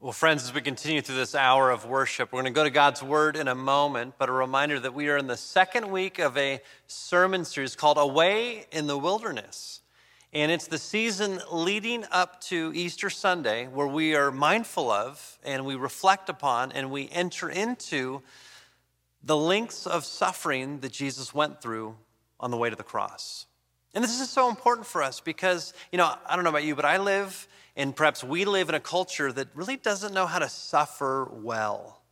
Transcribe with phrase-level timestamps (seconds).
[0.00, 2.70] Well, friends, as we continue through this hour of worship, we're going to go to
[2.70, 6.20] God's Word in a moment, but a reminder that we are in the second week
[6.20, 9.80] of a sermon series called A Way in the Wilderness.
[10.32, 15.66] And it's the season leading up to Easter Sunday where we are mindful of and
[15.66, 18.22] we reflect upon and we enter into
[19.24, 21.96] the lengths of suffering that Jesus went through
[22.38, 23.46] on the way to the cross.
[23.96, 26.76] And this is so important for us because, you know, I don't know about you,
[26.76, 27.48] but I live
[27.78, 32.02] and perhaps we live in a culture that really doesn't know how to suffer well.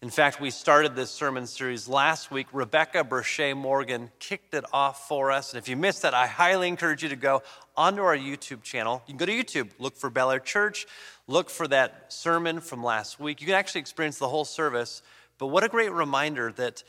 [0.00, 2.46] In fact, we started this sermon series last week.
[2.54, 5.52] Rebecca Berche Morgan kicked it off for us.
[5.52, 7.42] And if you missed that, I highly encourage you to go
[7.76, 9.02] onto our YouTube channel.
[9.06, 10.86] You can go to YouTube, look for Bel Air Church,
[11.28, 13.42] look for that sermon from last week.
[13.42, 15.02] You can actually experience the whole service.
[15.36, 16.82] But what a great reminder that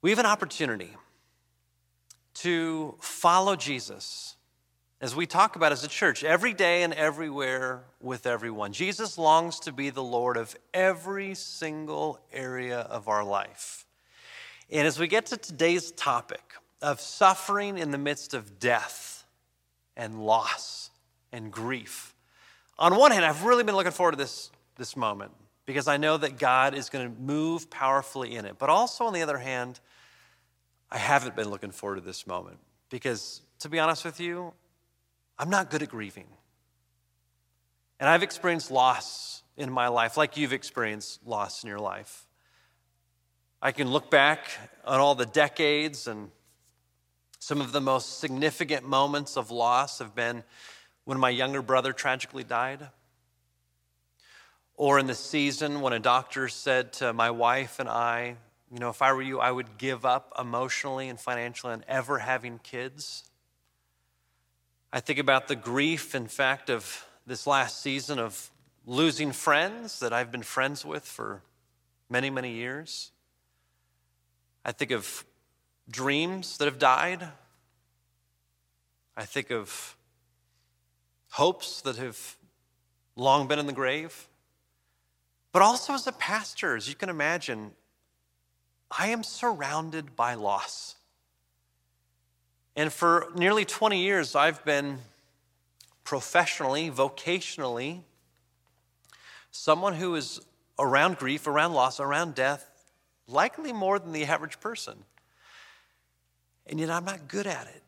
[0.00, 0.96] we have an opportunity
[2.36, 4.31] to follow Jesus
[5.02, 8.72] as we talk about as a church every day and everywhere with everyone.
[8.72, 13.84] Jesus longs to be the Lord of every single area of our life.
[14.70, 19.24] And as we get to today's topic of suffering in the midst of death
[19.96, 20.90] and loss
[21.32, 22.14] and grief,
[22.78, 25.32] on one hand, I've really been looking forward to this, this moment
[25.66, 28.54] because I know that God is going to move powerfully in it.
[28.56, 29.80] But also, on the other hand,
[30.92, 34.52] I haven't been looking forward to this moment because, to be honest with you,
[35.42, 36.28] I'm not good at grieving.
[37.98, 42.28] And I've experienced loss in my life, like you've experienced loss in your life.
[43.60, 44.46] I can look back
[44.84, 46.30] on all the decades, and
[47.40, 50.44] some of the most significant moments of loss have been
[51.06, 52.86] when my younger brother tragically died,
[54.76, 58.36] or in the season when a doctor said to my wife and I,
[58.72, 62.20] you know, if I were you, I would give up emotionally and financially on ever
[62.20, 63.24] having kids.
[64.94, 68.50] I think about the grief, in fact, of this last season of
[68.84, 71.40] losing friends that I've been friends with for
[72.10, 73.10] many, many years.
[74.66, 75.24] I think of
[75.90, 77.26] dreams that have died.
[79.16, 79.96] I think of
[81.30, 82.36] hopes that have
[83.16, 84.28] long been in the grave.
[85.52, 87.72] But also, as a pastor, as you can imagine,
[88.90, 90.96] I am surrounded by loss.
[92.74, 94.98] And for nearly 20 years, I've been
[96.04, 98.00] professionally, vocationally,
[99.50, 100.40] someone who is
[100.78, 102.70] around grief, around loss, around death,
[103.28, 105.04] likely more than the average person.
[106.66, 107.82] And yet I'm not good at it.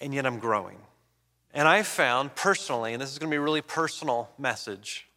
[0.00, 0.78] And yet I'm growing.
[1.52, 5.08] And I found personally, and this is going to be a really personal message,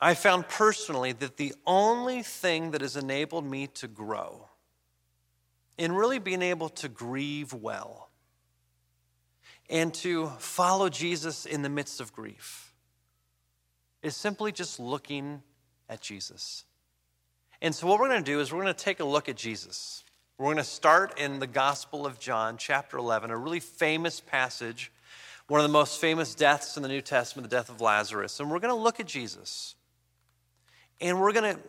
[0.00, 4.48] I found personally that the only thing that has enabled me to grow
[5.78, 8.10] in really being able to grieve well
[9.68, 12.72] and to follow Jesus in the midst of grief
[14.02, 15.42] is simply just looking
[15.88, 16.64] at Jesus.
[17.60, 19.36] And so, what we're going to do is we're going to take a look at
[19.36, 20.04] Jesus.
[20.38, 24.92] We're going to start in the Gospel of John, chapter 11, a really famous passage,
[25.48, 28.38] one of the most famous deaths in the New Testament, the death of Lazarus.
[28.38, 29.74] And we're going to look at Jesus.
[31.00, 31.60] And we're going to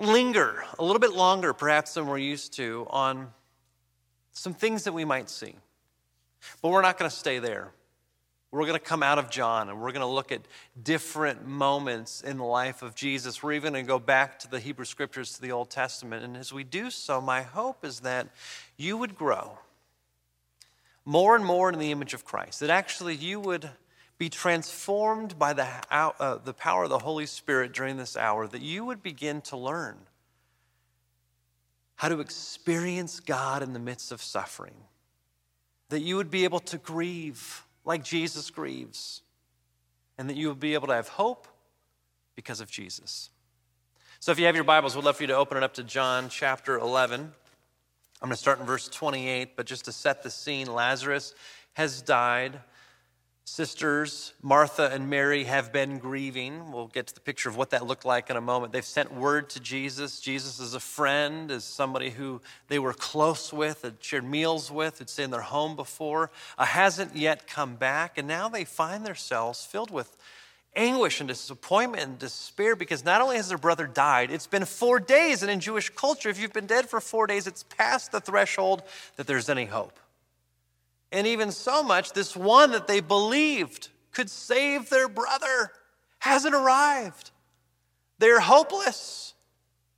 [0.00, 3.30] linger a little bit longer, perhaps, than we're used to, on
[4.32, 5.54] some things that we might see.
[6.62, 7.72] But we're not going to stay there.
[8.52, 10.40] We're going to come out of John and we're going to look at
[10.82, 13.44] different moments in the life of Jesus.
[13.44, 16.24] We're even going to go back to the Hebrew scriptures, to the Old Testament.
[16.24, 18.26] And as we do so, my hope is that
[18.76, 19.58] you would grow
[21.04, 23.70] more and more in the image of Christ, that actually you would
[24.20, 28.60] be transformed by the, uh, the power of the Holy Spirit during this hour, that
[28.60, 29.96] you would begin to learn
[31.96, 34.74] how to experience God in the midst of suffering,
[35.88, 39.22] that you would be able to grieve like Jesus grieves,
[40.18, 41.48] and that you would be able to have hope
[42.36, 43.30] because of Jesus.
[44.18, 45.82] So, if you have your Bibles, we'd love for you to open it up to
[45.82, 47.22] John chapter 11.
[47.22, 47.32] I'm
[48.20, 51.34] going to start in verse 28, but just to set the scene, Lazarus
[51.72, 52.60] has died.
[53.50, 56.70] Sisters, Martha and Mary, have been grieving.
[56.70, 58.72] We'll get to the picture of what that looked like in a moment.
[58.72, 60.20] They've sent word to Jesus.
[60.20, 65.00] Jesus is a friend, is somebody who they were close with, had shared meals with,
[65.00, 68.18] had stayed in their home before, uh, hasn't yet come back.
[68.18, 70.16] And now they find themselves filled with
[70.76, 75.00] anguish and disappointment and despair because not only has their brother died, it's been four
[75.00, 75.42] days.
[75.42, 78.84] And in Jewish culture, if you've been dead for four days, it's past the threshold
[79.16, 79.98] that there's any hope.
[81.12, 85.72] And even so much, this one that they believed could save their brother
[86.20, 87.30] hasn't arrived.
[88.18, 89.34] They're hopeless.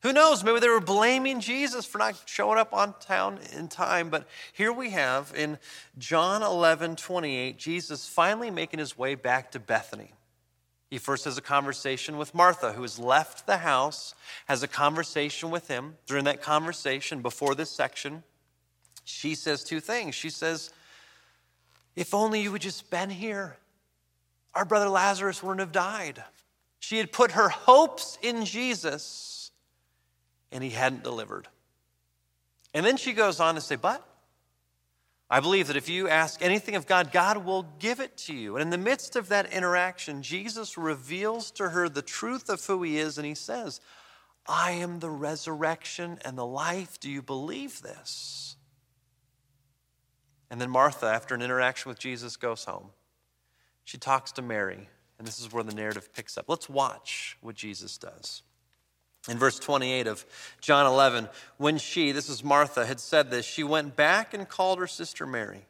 [0.02, 0.42] Who knows?
[0.42, 4.10] Maybe they were blaming Jesus for not showing up on town in time.
[4.10, 5.58] But here we have in
[5.98, 10.12] John 11 28, Jesus finally making his way back to Bethany.
[10.90, 14.14] He first has a conversation with Martha, who has left the house,
[14.46, 15.96] has a conversation with him.
[16.04, 18.24] During that conversation, before this section,
[19.04, 20.14] she says two things.
[20.14, 20.70] She says,
[21.94, 23.56] If only you had just been here,
[24.54, 26.22] our brother Lazarus wouldn't have died.
[26.78, 29.50] She had put her hopes in Jesus,
[30.50, 31.48] and he hadn't delivered.
[32.74, 34.06] And then she goes on to say, But
[35.30, 38.56] I believe that if you ask anything of God, God will give it to you.
[38.56, 42.82] And in the midst of that interaction, Jesus reveals to her the truth of who
[42.82, 43.80] he is, and he says,
[44.46, 46.98] I am the resurrection and the life.
[47.00, 48.51] Do you believe this?
[50.52, 52.90] And then Martha, after an interaction with Jesus, goes home.
[53.84, 54.86] She talks to Mary,
[55.18, 56.44] and this is where the narrative picks up.
[56.46, 58.42] Let's watch what Jesus does.
[59.30, 60.26] In verse 28 of
[60.60, 64.78] John 11, when she, this is Martha, had said this, she went back and called
[64.78, 65.64] her sister Mary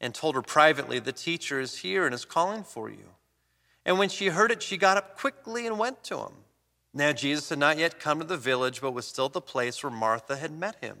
[0.00, 3.10] and told her privately, The teacher is here and is calling for you.
[3.84, 6.32] And when she heard it, she got up quickly and went to him.
[6.94, 9.82] Now, Jesus had not yet come to the village, but was still at the place
[9.82, 11.00] where Martha had met him.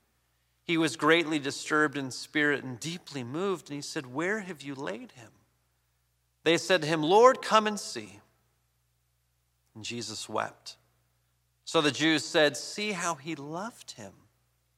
[0.71, 4.73] he was greatly disturbed in spirit and deeply moved, and he said, Where have you
[4.73, 5.31] laid him?
[6.45, 8.21] They said to him, Lord, come and see.
[9.75, 10.77] And Jesus wept.
[11.65, 14.13] So the Jews said, See how he loved him.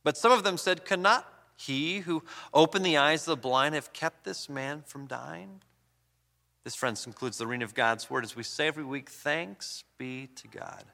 [0.04, 2.24] But some of them said, Cannot he who
[2.56, 5.62] opened the eyes of the blind have kept this man from dying?
[6.64, 8.24] This, friends, concludes the reading of God's word.
[8.24, 10.86] As we say every week, thanks be to God.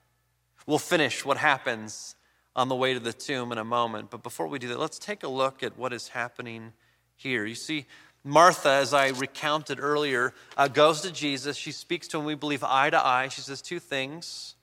[0.68, 2.16] We'll finish what happens
[2.56, 4.10] on the way to the tomb in a moment.
[4.10, 6.74] But before we do that, let's take a look at what is happening
[7.16, 7.46] here.
[7.46, 7.86] You see,
[8.24, 11.56] Martha, as I recounted earlier, uh, goes to Jesus.
[11.56, 13.30] She speaks to him, we believe, eye to eye.
[13.30, 14.56] She says two things.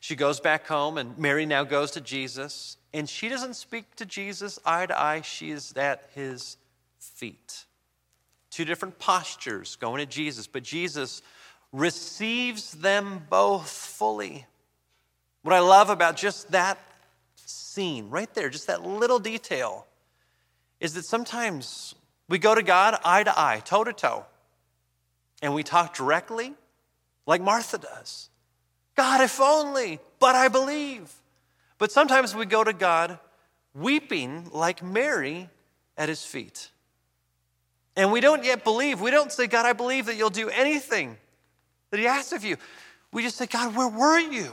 [0.00, 4.04] She goes back home, and Mary now goes to Jesus, and she doesn't speak to
[4.04, 5.20] Jesus eye to eye.
[5.22, 6.56] She is at his
[6.98, 7.64] feet.
[8.50, 11.22] Two different postures going to Jesus, but Jesus
[11.72, 14.46] receives them both fully.
[15.42, 16.78] What I love about just that
[17.48, 19.86] scene right there, just that little detail,
[20.80, 21.94] is that sometimes
[22.28, 24.26] we go to God eye to eye, toe to toe,
[25.42, 26.54] and we talk directly
[27.26, 28.30] like Martha does.
[28.96, 31.12] God, if only, but I believe.
[31.78, 33.18] But sometimes we go to God
[33.74, 35.50] weeping like Mary
[35.98, 36.70] at his feet.
[37.94, 39.00] And we don't yet believe.
[39.00, 41.16] We don't say, God, I believe that you'll do anything
[41.90, 42.56] that he asks of you.
[43.12, 44.52] We just say, God, where were you?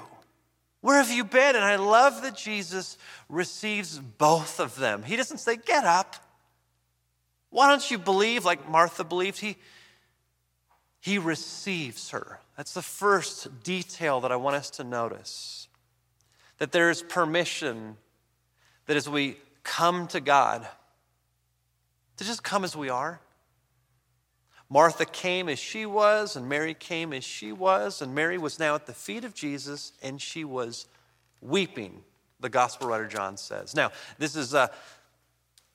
[0.83, 1.55] Where have you been?
[1.55, 2.97] And I love that Jesus
[3.29, 5.01] receives both of them.
[5.01, 6.17] He doesn't say, Get up.
[7.51, 9.39] Why don't you believe like Martha believed?
[9.39, 9.55] He,
[10.99, 12.41] he receives her.
[12.57, 15.69] That's the first detail that I want us to notice.
[16.57, 17.95] That there is permission
[18.85, 20.67] that as we come to God,
[22.17, 23.21] to just come as we are.
[24.73, 28.73] Martha came as she was, and Mary came as she was, and Mary was now
[28.73, 30.87] at the feet of Jesus, and she was
[31.41, 32.01] weeping,
[32.39, 33.75] the gospel writer John says.
[33.75, 34.71] Now, this is a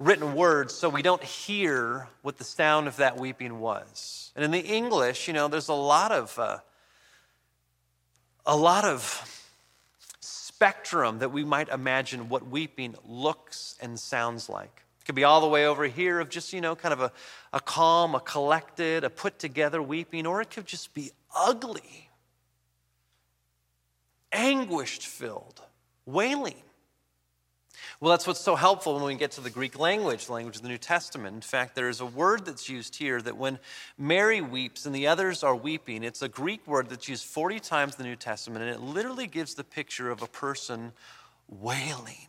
[0.00, 4.32] written words, so we don't hear what the sound of that weeping was.
[4.34, 6.58] And in the English, you know, there's a lot of uh,
[8.44, 9.54] a lot of
[10.18, 14.82] spectrum that we might imagine what weeping looks and sounds like.
[15.08, 17.10] Could be all the way over here of just, you know, kind of a,
[17.54, 22.10] a calm, a collected, a put together weeping, or it could just be ugly,
[24.30, 25.62] anguished filled,
[26.04, 26.56] wailing.
[28.00, 30.68] Well, that's what's so helpful when we get to the Greek language, language of the
[30.68, 31.34] New Testament.
[31.34, 33.58] In fact, there is a word that's used here that when
[33.96, 37.94] Mary weeps and the others are weeping, it's a Greek word that's used 40 times
[37.94, 40.92] in the New Testament, and it literally gives the picture of a person
[41.48, 42.28] wailing,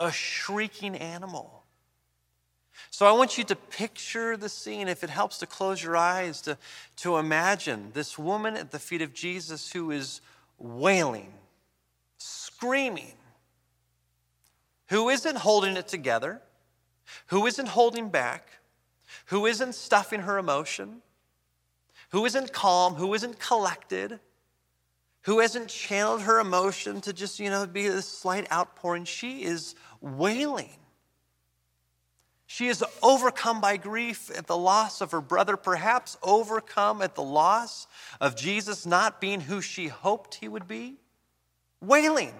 [0.00, 1.62] a shrieking animal.
[2.90, 6.40] So I want you to picture the scene, if it helps to close your eyes,
[6.42, 6.56] to,
[6.96, 10.22] to imagine this woman at the feet of Jesus who is
[10.58, 11.32] wailing,
[12.16, 13.12] screaming.
[14.88, 16.40] Who isn't holding it together,
[17.26, 18.48] who isn't holding back,
[19.26, 21.02] who isn't stuffing her emotion,
[22.10, 24.18] who isn't calm, who isn't collected,
[25.22, 29.04] who hasn't channeled her emotion to just, you know, be a slight outpouring.
[29.04, 30.70] She is wailing.
[32.46, 37.22] She is overcome by grief at the loss of her brother, perhaps overcome at the
[37.22, 37.86] loss
[38.20, 40.96] of Jesus not being who she hoped he would be,
[41.80, 42.34] wailing.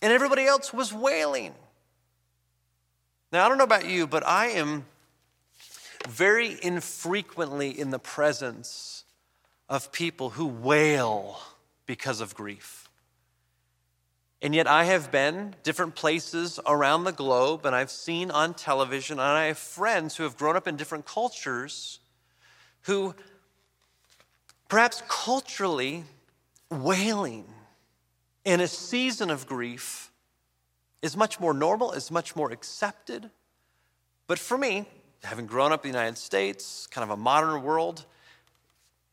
[0.00, 1.54] And everybody else was wailing.
[3.32, 4.86] Now, I don't know about you, but I am
[6.08, 8.97] very infrequently in the presence
[9.68, 11.38] of people who wail
[11.86, 12.88] because of grief.
[14.40, 19.18] And yet, I have been different places around the globe, and I've seen on television,
[19.18, 21.98] and I have friends who have grown up in different cultures
[22.82, 23.16] who,
[24.68, 26.04] perhaps culturally,
[26.70, 27.46] wailing
[28.44, 30.12] in a season of grief
[31.02, 33.30] is much more normal, is much more accepted.
[34.26, 34.86] But for me,
[35.24, 38.04] having grown up in the United States, kind of a modern world,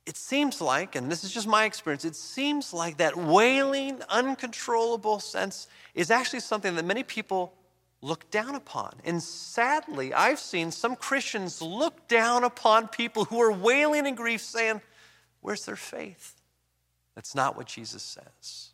[0.06, 5.20] it seems like, and this is just my experience, it seems like that wailing, uncontrollable
[5.20, 7.54] sense is actually something that many people
[8.02, 8.94] look down upon.
[9.04, 14.42] And sadly, I've seen some Christians look down upon people who are wailing in grief,
[14.42, 14.82] saying,
[15.42, 16.36] Where's their faith?
[17.16, 18.70] That's not what Jesus says.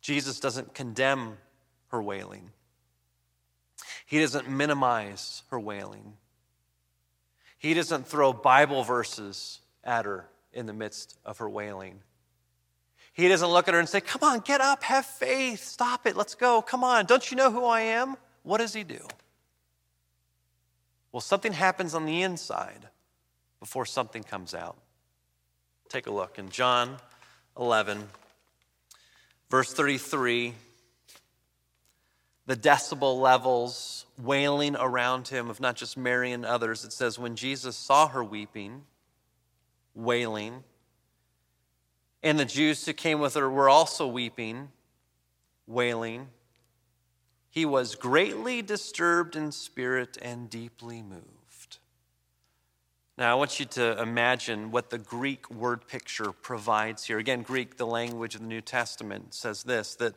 [0.00, 1.36] Jesus doesn't condemn
[1.88, 2.50] her wailing.
[4.06, 6.14] He doesn't minimize her wailing.
[7.60, 12.00] He doesn't throw Bible verses at her in the midst of her wailing.
[13.12, 16.16] He doesn't look at her and say, Come on, get up, have faith, stop it,
[16.16, 18.16] let's go, come on, don't you know who I am?
[18.44, 19.06] What does he do?
[21.12, 22.88] Well, something happens on the inside
[23.58, 24.78] before something comes out.
[25.90, 26.96] Take a look in John
[27.58, 28.08] 11,
[29.50, 30.54] verse 33
[32.50, 36.84] the decibel levels wailing around him of not just Mary and others.
[36.84, 38.82] It says, when Jesus saw her weeping,
[39.94, 40.64] wailing,
[42.24, 44.70] and the Jews who came with her were also weeping,
[45.68, 46.26] wailing,
[47.50, 51.78] he was greatly disturbed in spirit and deeply moved.
[53.16, 57.18] Now, I want you to imagine what the Greek word picture provides here.
[57.18, 60.16] Again, Greek, the language of the New Testament, says this that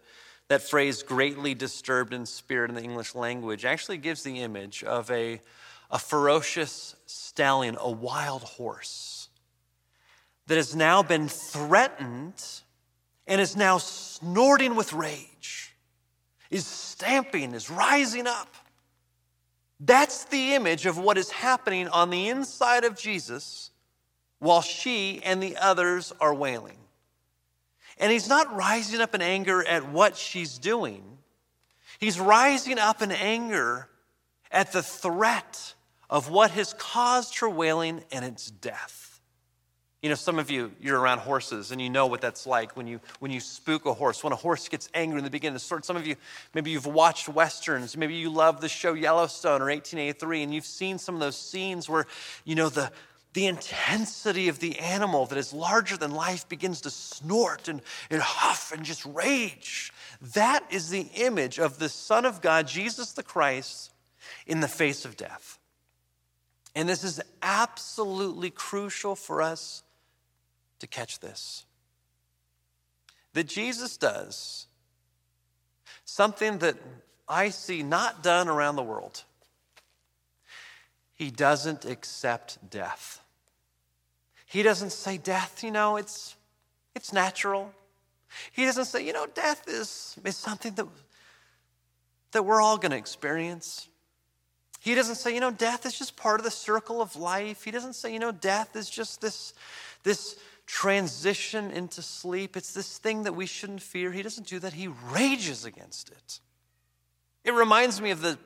[0.50, 5.10] that phrase, greatly disturbed in spirit in the English language, actually gives the image of
[5.10, 5.42] a,
[5.90, 9.30] a ferocious stallion, a wild horse,
[10.48, 12.44] that has now been threatened
[13.26, 15.74] and is now snorting with rage,
[16.52, 18.54] is stamping, is rising up.
[19.80, 23.72] That's the image of what is happening on the inside of Jesus
[24.40, 26.78] while she and the others are wailing.
[28.00, 31.04] And he's not rising up in anger at what she's doing,
[32.00, 33.90] he's rising up in anger
[34.52, 35.74] at the threat
[36.10, 39.04] of what has caused her wailing and it's death.
[40.04, 42.88] You know, some of you, you're around horses and you know what that's like when
[42.88, 44.22] you, when you spook a horse.
[44.22, 46.18] When a horse gets angry in the beginning, sort some of you,
[46.54, 51.00] maybe you've watched Westerns, maybe you love the show Yellowstone or 1883, and you've seen
[51.00, 52.06] some of those scenes where,
[52.44, 52.92] you know, the,
[53.34, 58.22] the intensity of the animal that is larger than life begins to snort and, and
[58.22, 59.92] huff and just rage.
[60.34, 63.92] That is the image of the Son of God, Jesus the Christ,
[64.46, 65.58] in the face of death.
[66.76, 69.84] And this is absolutely crucial for us
[70.80, 71.66] to catch this.
[73.34, 74.68] That Jesus does
[76.06, 76.76] something that
[77.28, 79.24] I see not done around the world.
[81.14, 83.23] He doesn't accept death.
[84.54, 86.36] He doesn't say death, you know, it's,
[86.94, 87.74] it's natural.
[88.52, 90.86] He doesn't say, you know, death is, is something that,
[92.34, 93.88] that we're all going to experience.
[94.80, 97.64] He doesn't say, you know, death is just part of the circle of life.
[97.64, 99.56] He doesn't say, you know, death is just this,
[100.04, 102.56] this transition into sleep.
[102.56, 104.12] It's this thing that we shouldn't fear.
[104.12, 104.74] He doesn't do that.
[104.74, 106.42] He rages against it.
[107.44, 108.38] It reminds me of the,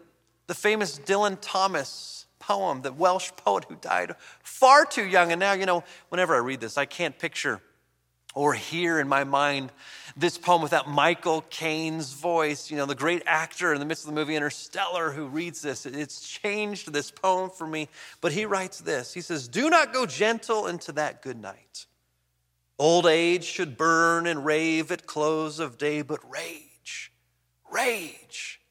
[0.47, 5.31] the famous Dylan Thomas poem, the Welsh poet who died far too young.
[5.31, 7.61] And now, you know, whenever I read this, I can't picture
[8.37, 9.71] or hear in my mind
[10.15, 14.13] this poem without Michael Caine's voice, you know, the great actor in the midst of
[14.13, 15.85] the movie Interstellar who reads this.
[15.85, 17.89] It's changed this poem for me.
[18.21, 21.87] But he writes this He says, Do not go gentle into that good night.
[22.79, 27.11] Old age should burn and rave at close of day, but rage,
[27.71, 28.61] rage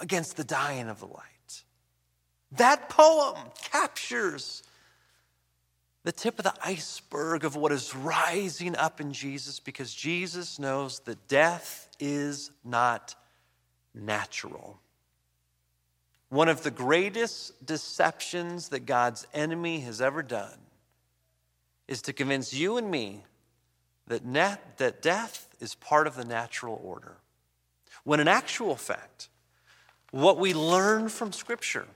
[0.00, 1.27] against the dying of the light.
[2.52, 4.62] That poem captures
[6.04, 11.00] the tip of the iceberg of what is rising up in Jesus because Jesus knows
[11.00, 13.14] that death is not
[13.94, 14.80] natural.
[16.30, 20.58] One of the greatest deceptions that God's enemy has ever done
[21.86, 23.24] is to convince you and me
[24.06, 27.16] that, net, that death is part of the natural order.
[28.04, 29.28] When in actual fact,
[30.10, 31.86] What we learn from Scripture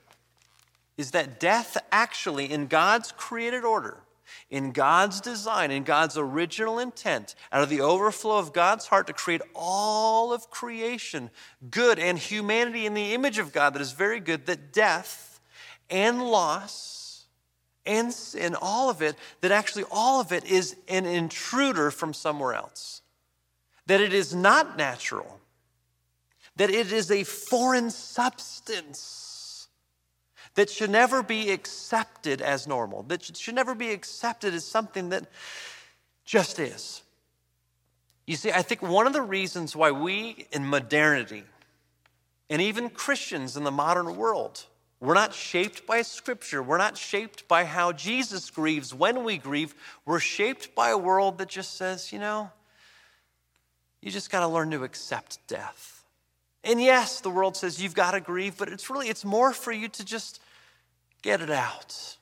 [0.97, 3.99] is that death actually, in God's created order,
[4.51, 9.13] in God's design, in God's original intent, out of the overflow of God's heart to
[9.13, 11.31] create all of creation,
[11.71, 15.41] good, and humanity in the image of God that is very good, that death
[15.89, 17.25] and loss
[17.85, 22.55] and sin, all of it, that actually all of it is an intruder from somewhere
[22.55, 23.03] else.
[23.87, 25.41] That it is not natural,
[26.57, 29.32] that it is a foreign substance
[30.55, 35.27] that should never be accepted as normal, that should never be accepted as something that
[36.25, 37.03] just is.
[38.27, 41.45] You see, I think one of the reasons why we in modernity,
[42.49, 44.65] and even Christians in the modern world,
[45.01, 46.63] we're not shaped by Scripture.
[46.63, 49.75] We're not shaped by how Jesus grieves when we grieve.
[50.07, 52.53] We're shaped by a world that just says, you know,
[54.01, 56.02] you just got to learn to accept death.
[56.65, 59.73] And yes, the world says you've got to grieve, but it's really, it's more for
[59.73, 60.41] you to just
[61.23, 62.17] get it out.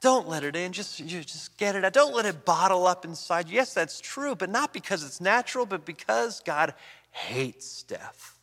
[0.00, 1.92] Don't let it in, just, you just get it out.
[1.92, 3.56] Don't let it bottle up inside you.
[3.56, 6.72] Yes, that's true, but not because it's natural, but because God
[7.10, 8.38] hates death.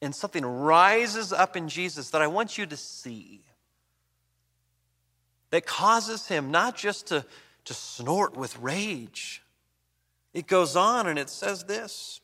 [0.00, 3.42] And something rises up in Jesus that I want you to see
[5.50, 7.24] that causes him not just to,
[7.66, 9.42] to snort with rage.
[10.34, 12.21] It goes on and it says this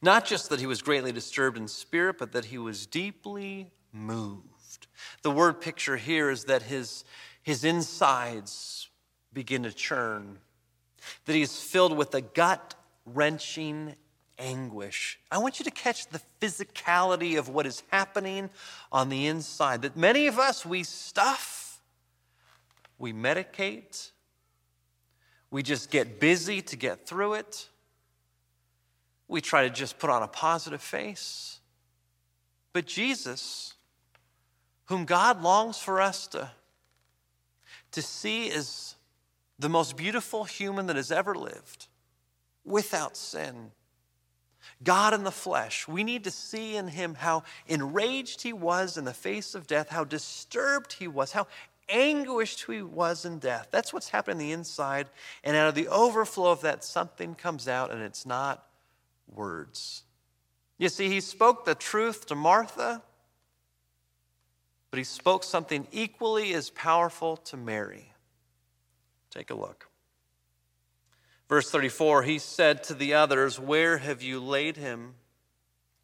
[0.00, 4.86] not just that he was greatly disturbed in spirit, but that he was deeply moved.
[5.22, 7.04] The word picture here is that his,
[7.42, 8.88] his insides
[9.32, 10.38] begin to churn,
[11.26, 12.74] that he's filled with a gut
[13.06, 13.94] wrenching
[14.38, 15.18] anguish.
[15.30, 18.50] I want you to catch the physicality of what is happening
[18.92, 19.82] on the inside.
[19.82, 21.80] That many of us, we stuff,
[22.98, 24.10] we medicate,
[25.50, 27.68] we just get busy to get through it.
[29.28, 31.60] We try to just put on a positive face.
[32.72, 33.74] But Jesus,
[34.86, 36.50] whom God longs for us to,
[37.92, 38.96] to see as
[39.58, 41.88] the most beautiful human that has ever lived,
[42.64, 43.72] without sin,
[44.82, 45.88] God in the flesh.
[45.88, 49.88] We need to see in him how enraged he was in the face of death,
[49.88, 51.48] how disturbed he was, how
[51.88, 53.68] anguished he was in death.
[53.70, 55.08] That's what's happening on the inside.
[55.42, 58.67] And out of the overflow of that, something comes out, and it's not
[59.34, 60.04] words.
[60.78, 63.02] You see, he spoke the truth to Martha,
[64.90, 68.12] but he spoke something equally as powerful to Mary.
[69.30, 69.88] Take a look.
[71.48, 75.14] Verse 34 He said to the others, Where have you laid him?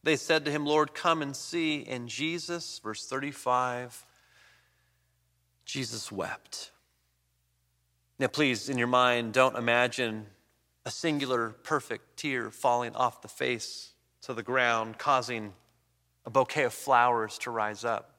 [0.02, 1.84] They said to him, Lord, come and see.
[1.88, 4.04] And Jesus, verse 35,
[5.64, 6.72] Jesus wept.
[8.18, 10.26] Now, please, in your mind, don't imagine
[10.84, 13.92] a singular, perfect tear falling off the face
[14.22, 15.52] to the ground, causing
[16.26, 18.10] a bouquet of flowers to rise up.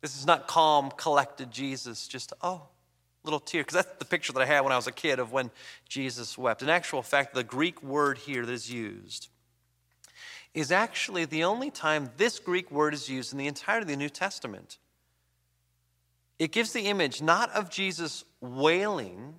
[0.00, 2.62] This is not calm, collected Jesus, just, oh,
[3.22, 5.32] little tear, because that's the picture that I had when I was a kid of
[5.32, 5.50] when
[5.88, 6.62] Jesus wept.
[6.62, 9.28] In actual fact, the Greek word here that is used
[10.52, 13.96] is actually the only time this Greek word is used in the entirety of the
[13.96, 14.78] New Testament.
[16.38, 19.34] It gives the image not of Jesus wailing,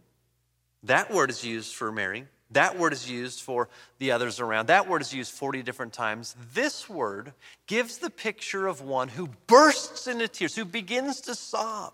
[0.86, 2.26] that word is used for Mary.
[2.52, 4.68] That word is used for the others around.
[4.68, 6.36] That word is used 40 different times.
[6.54, 7.34] This word
[7.68, 11.94] gives the picture of one who bursts into tears, who begins to sob.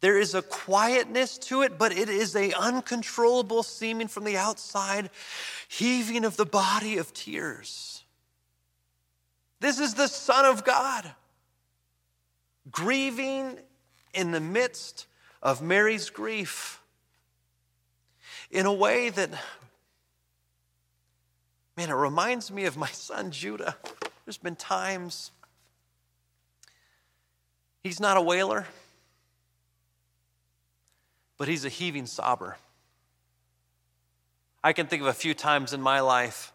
[0.00, 5.10] There is a quietness to it, but it is a uncontrollable seeming from the outside
[5.68, 8.02] heaving of the body of tears.
[9.60, 11.08] This is the Son of God
[12.70, 13.58] grieving
[14.12, 15.06] in the midst
[15.42, 16.81] of Mary's grief
[18.52, 19.30] in a way that,
[21.76, 23.76] man, it reminds me of my son Judah.
[24.24, 25.32] There's been times
[27.82, 28.66] he's not a wailer,
[31.38, 32.54] but he's a heaving sobber.
[34.62, 36.52] I can think of a few times in my life,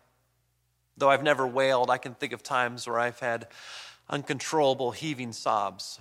[0.96, 3.48] though I've never wailed, I can think of times where I've had
[4.10, 6.00] uncontrollable heaving sobs.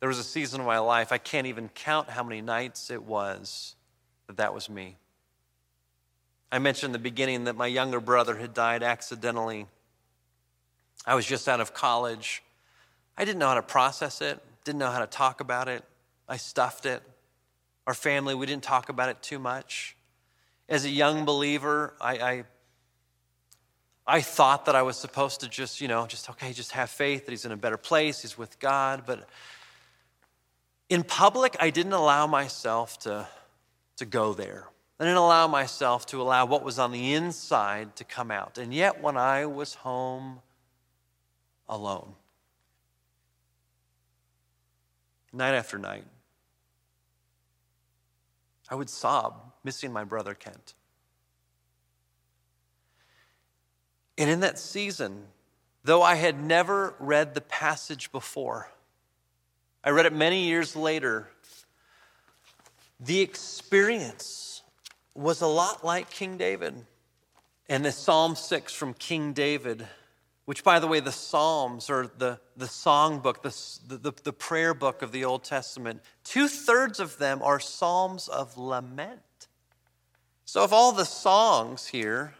[0.00, 3.02] There was a season of my life, I can't even count how many nights it
[3.02, 3.74] was
[4.26, 4.96] that that was me.
[6.50, 9.66] I mentioned in the beginning that my younger brother had died accidentally.
[11.04, 12.42] I was just out of college.
[13.16, 15.84] I didn't know how to process it, didn't know how to talk about it.
[16.28, 17.02] I stuffed it.
[17.86, 19.96] Our family, we didn't talk about it too much.
[20.68, 22.44] As a young believer, I, I
[24.10, 27.26] I thought that I was supposed to just, you know, just, okay, just have faith
[27.26, 29.02] that he's in a better place, he's with God.
[29.06, 29.28] But
[30.88, 33.28] in public, I didn't allow myself to,
[33.96, 34.66] to go there.
[34.98, 38.58] I didn't allow myself to allow what was on the inside to come out.
[38.58, 40.40] And yet, when I was home
[41.68, 42.14] alone,
[45.32, 46.04] night after night,
[48.70, 50.74] I would sob, missing my brother Kent.
[54.16, 55.26] And in that season,
[55.84, 58.68] though I had never read the passage before,
[59.84, 61.28] I read it many years later.
[63.00, 64.62] The experience
[65.14, 66.74] was a lot like King David.
[67.68, 69.86] And the Psalm 6 from King David,
[70.46, 73.54] which, by the way, the Psalms are the, the song book, the,
[73.86, 76.00] the, the prayer book of the Old Testament.
[76.24, 79.20] Two thirds of them are Psalms of lament.
[80.46, 82.34] So, of all the songs here,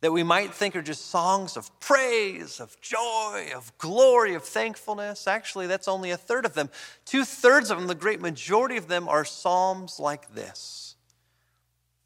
[0.00, 5.26] that we might think are just songs of praise, of joy, of glory, of thankfulness.
[5.26, 6.68] Actually, that's only a third of them.
[7.04, 10.96] Two thirds of them, the great majority of them, are psalms like this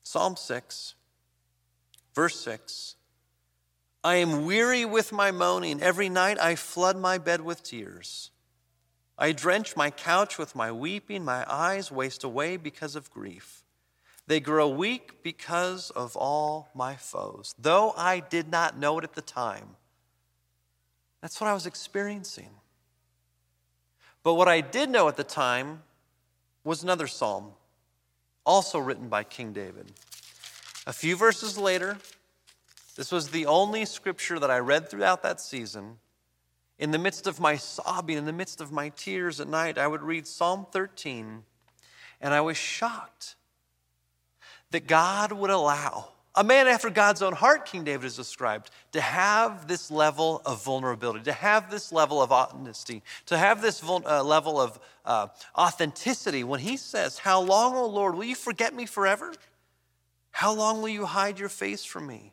[0.03, 0.95] Psalm 6,
[2.15, 2.97] verse 6.
[4.03, 5.83] I am weary with my moaning.
[5.83, 8.31] Every night I flood my bed with tears.
[9.19, 11.23] I drench my couch with my weeping.
[11.23, 13.60] My eyes waste away because of grief.
[14.31, 17.53] They grow weak because of all my foes.
[17.59, 19.71] Though I did not know it at the time,
[21.21, 22.51] that's what I was experiencing.
[24.23, 25.83] But what I did know at the time
[26.63, 27.55] was another psalm,
[28.47, 29.91] also written by King David.
[30.87, 31.99] A few verses later,
[32.95, 35.99] this was the only scripture that I read throughout that season.
[36.79, 39.89] In the midst of my sobbing, in the midst of my tears at night, I
[39.89, 41.43] would read Psalm 13,
[42.21, 43.35] and I was shocked
[44.71, 49.01] that God would allow a man after God's own heart, King David is described, to
[49.01, 54.23] have this level of vulnerability, to have this level of honesty, to have this uh,
[54.23, 58.87] level of uh, authenticity when he says, How long, O Lord, will you forget me
[58.87, 59.35] forever?
[60.31, 62.33] How long will you hide your face from me?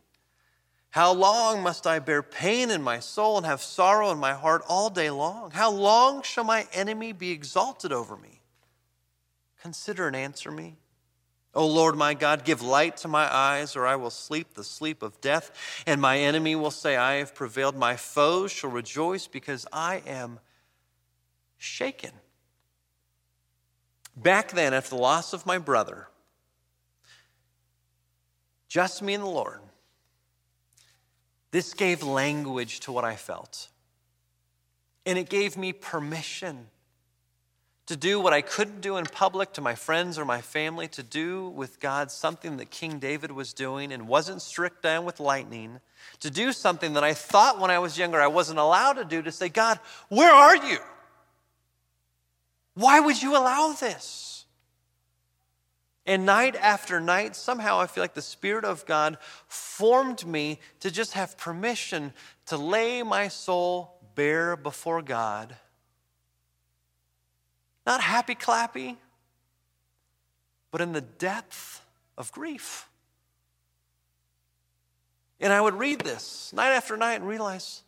[0.91, 4.61] How long must I bear pain in my soul and have sorrow in my heart
[4.67, 5.51] all day long?
[5.51, 8.41] How long shall my enemy be exalted over me?
[9.61, 10.77] Consider and answer me.
[11.57, 15.01] O Lord my God, give light to my eyes, or I will sleep the sleep
[15.01, 15.51] of death,
[15.87, 17.75] and my enemy will say, I have prevailed.
[17.75, 20.39] My foes shall rejoice because I am
[21.57, 22.11] shaken.
[24.15, 26.07] Back then, after the loss of my brother,
[28.67, 29.59] just me and the Lord,
[31.49, 33.69] this gave language to what I felt.
[35.07, 36.67] And it gave me permission
[37.87, 41.03] to do what I couldn't do in public to my friends or my family, to
[41.03, 45.79] do with God something that King David was doing and wasn't strict down with lightning,
[46.19, 49.21] to do something that I thought when I was younger I wasn't allowed to do,
[49.21, 50.79] to say, God, where are you?
[52.73, 54.45] Why would you allow this?
[56.05, 60.91] And night after night, somehow I feel like the Spirit of God formed me to
[60.91, 62.13] just have permission
[62.47, 65.55] to lay my soul bare before God
[67.87, 68.97] not happy clappy,
[70.69, 71.81] but in the depth
[72.17, 72.89] of grief.
[75.39, 77.83] And I would read this night after night and realize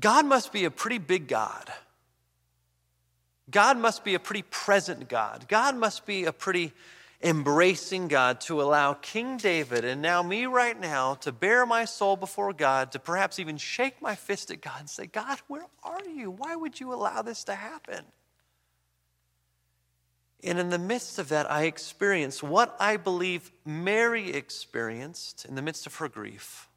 [0.00, 1.72] God must be a pretty big God.
[3.50, 5.46] God must be a pretty present God.
[5.48, 6.72] God must be a pretty
[7.20, 12.16] embracing God to allow King David and now me right now to bare my soul
[12.16, 16.04] before God, to perhaps even shake my fist at God and say, God, where are
[16.04, 16.30] you?
[16.30, 18.04] Why would you allow this to happen?
[20.44, 25.62] And in the midst of that, I experienced what I believe Mary experienced in the
[25.62, 26.68] midst of her grief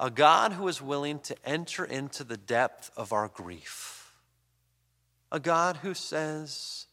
[0.00, 4.12] a God who is willing to enter into the depth of our grief,
[5.32, 6.86] a God who says,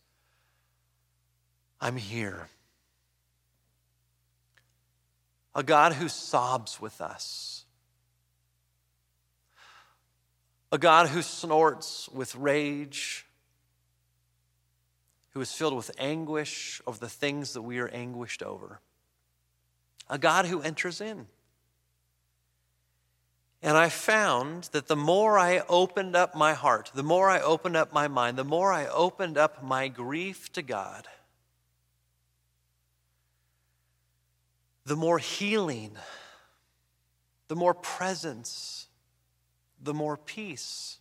[1.79, 2.47] I'm here.
[5.53, 7.65] A God who sobs with us.
[10.71, 13.25] A God who snorts with rage,
[15.29, 18.81] who is filled with anguish of the things that we are anguished over.
[20.09, 21.27] A God who enters in.
[23.61, 27.75] And I found that the more I opened up my heart, the more I opened
[27.75, 31.07] up my mind, the more I opened up my grief to God,
[34.85, 35.91] the more healing,
[37.47, 38.87] the more presence,
[39.81, 40.97] the more peace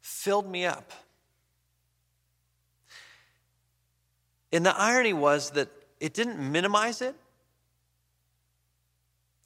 [0.00, 0.92] filled me up.
[4.52, 5.68] And the irony was that
[5.98, 7.16] it didn't minimize it,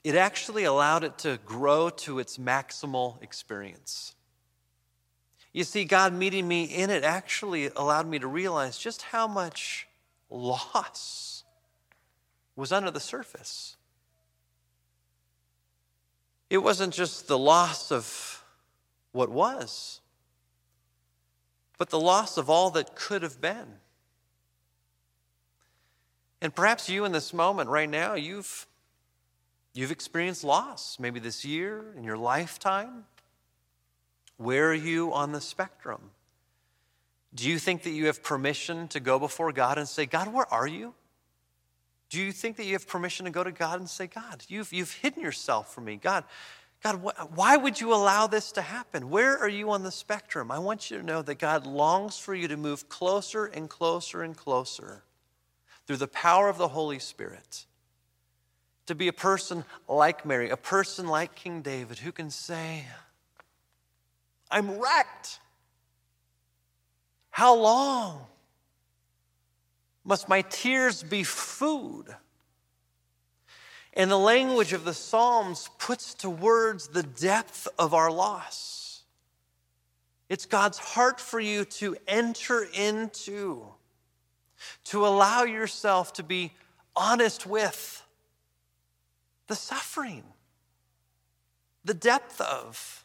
[0.04, 4.14] it actually allowed it to grow to its maximal experience.
[5.52, 9.86] You see, God meeting me in it actually allowed me to realize just how much
[10.30, 11.44] loss
[12.58, 13.76] was under the surface.
[16.50, 18.42] It wasn't just the loss of
[19.12, 20.00] what was,
[21.78, 23.66] but the loss of all that could have been.
[26.42, 28.66] And perhaps you in this moment right now, you've,
[29.72, 33.04] you've experienced loss, maybe this year, in your lifetime.
[34.36, 36.10] Where are you on the spectrum?
[37.32, 40.52] Do you think that you have permission to go before God and say, God, where
[40.52, 40.94] are you?
[42.10, 44.72] Do you think that you have permission to go to God and say, God, you've,
[44.72, 45.96] you've hidden yourself from me?
[45.96, 46.24] God,
[46.82, 49.10] God, wh- why would you allow this to happen?
[49.10, 50.50] Where are you on the spectrum?
[50.50, 54.22] I want you to know that God longs for you to move closer and closer
[54.22, 55.02] and closer
[55.86, 57.66] through the power of the Holy Spirit.
[58.86, 62.86] To be a person like Mary, a person like King David who can say,
[64.50, 65.40] I'm wrecked.
[67.30, 68.26] How long
[70.08, 72.06] must my tears be food?
[73.92, 79.02] And the language of the Psalms puts to words the depth of our loss.
[80.30, 83.66] It's God's heart for you to enter into,
[84.84, 86.52] to allow yourself to be
[86.96, 88.02] honest with
[89.46, 90.24] the suffering,
[91.84, 93.04] the depth of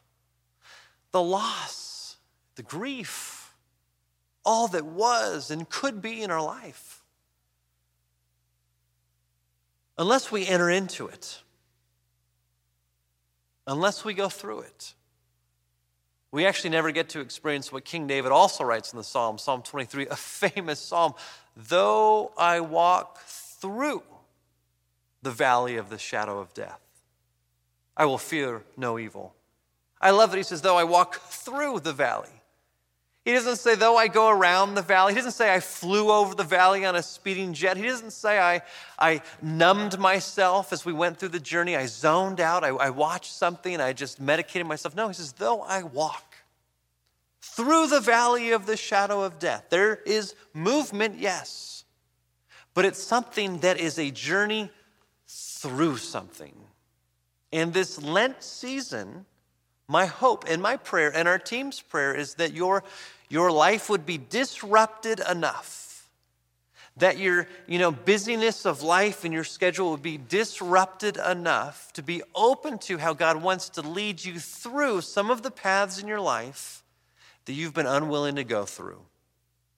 [1.11, 2.15] the loss,
[2.55, 3.42] the grief,
[4.45, 7.01] all that was and could be in our life.
[9.97, 11.41] Unless we enter into it,
[13.67, 14.93] unless we go through it,
[16.32, 19.62] we actually never get to experience what King David also writes in the Psalm, Psalm
[19.62, 21.13] 23, a famous psalm.
[21.56, 24.01] Though I walk through
[25.21, 26.82] the valley of the shadow of death,
[27.95, 29.36] I will fear no evil
[30.03, 32.42] I love that he says, though I walk through the valley.
[33.25, 35.13] He doesn't say, though I go around the valley.
[35.13, 37.77] He doesn't say, I flew over the valley on a speeding jet.
[37.77, 38.62] He doesn't say, I,
[38.99, 41.77] I numbed myself as we went through the journey.
[41.77, 42.65] I zoned out.
[42.65, 44.93] I, I watched something and I just medicated myself.
[44.93, 46.36] No, he says, though I walk
[47.41, 49.65] through the valley of the shadow of death.
[49.69, 51.86] There is movement, yes,
[52.73, 54.71] but it's something that is a journey
[55.27, 56.55] through something.
[57.51, 59.25] And this Lent season,
[59.88, 62.84] my hope and my prayer and our team's prayer is that your,
[63.30, 65.84] your life would be disrupted enough
[66.98, 72.04] that your you know busyness of life and your schedule would be disrupted enough to
[72.04, 76.08] be open to how God wants to lead you through some of the paths in
[76.08, 76.84] your life
[77.46, 79.02] that you've been unwilling to go through.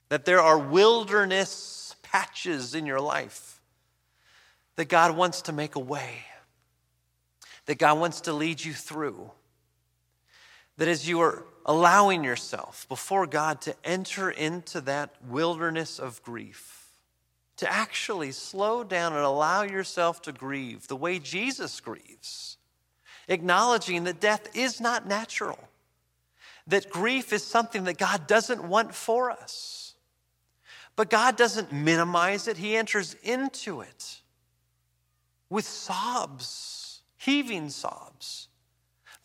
[0.09, 3.59] That there are wilderness patches in your life
[4.75, 6.25] that God wants to make a way.
[7.65, 9.31] That God wants to lead you through
[10.77, 16.91] that as you are allowing yourself before God to enter into that wilderness of grief,
[17.57, 22.57] to actually slow down and allow yourself to grieve the way Jesus grieves,
[23.27, 25.59] acknowledging that death is not natural,
[26.67, 29.93] that grief is something that God doesn't want for us.
[30.95, 34.21] But God doesn't minimize it, He enters into it
[35.49, 38.47] with sobs, heaving sobs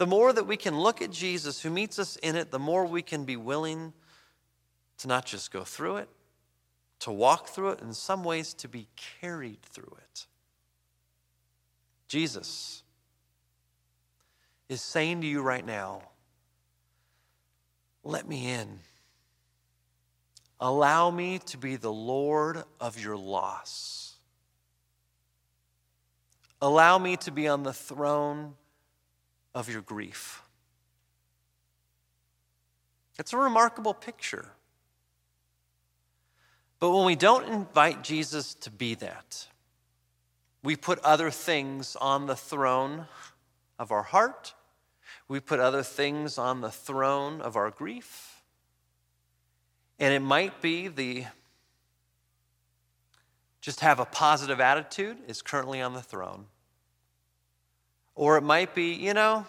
[0.01, 2.87] the more that we can look at Jesus who meets us in it, the more
[2.87, 3.93] we can be willing
[4.97, 6.09] to not just go through it,
[7.01, 8.89] to walk through it, in some ways to be
[9.21, 10.27] carried through it.
[12.09, 12.83] Jesus
[14.71, 16.01] is saying to you right now,
[18.03, 18.79] let me in.
[20.59, 24.15] Allow me to be the Lord of your loss.
[26.63, 28.55] Allow me to be on the throne
[29.55, 30.43] of your grief.
[33.19, 34.47] It's a remarkable picture.
[36.79, 39.47] But when we don't invite Jesus to be that,
[40.63, 43.07] we put other things on the throne
[43.79, 44.55] of our heart.
[45.29, 48.43] We put other things on the throne of our grief.
[49.99, 51.27] And it might be the
[53.61, 56.47] just have a positive attitude is currently on the throne.
[58.15, 59.47] Or it might be, you know,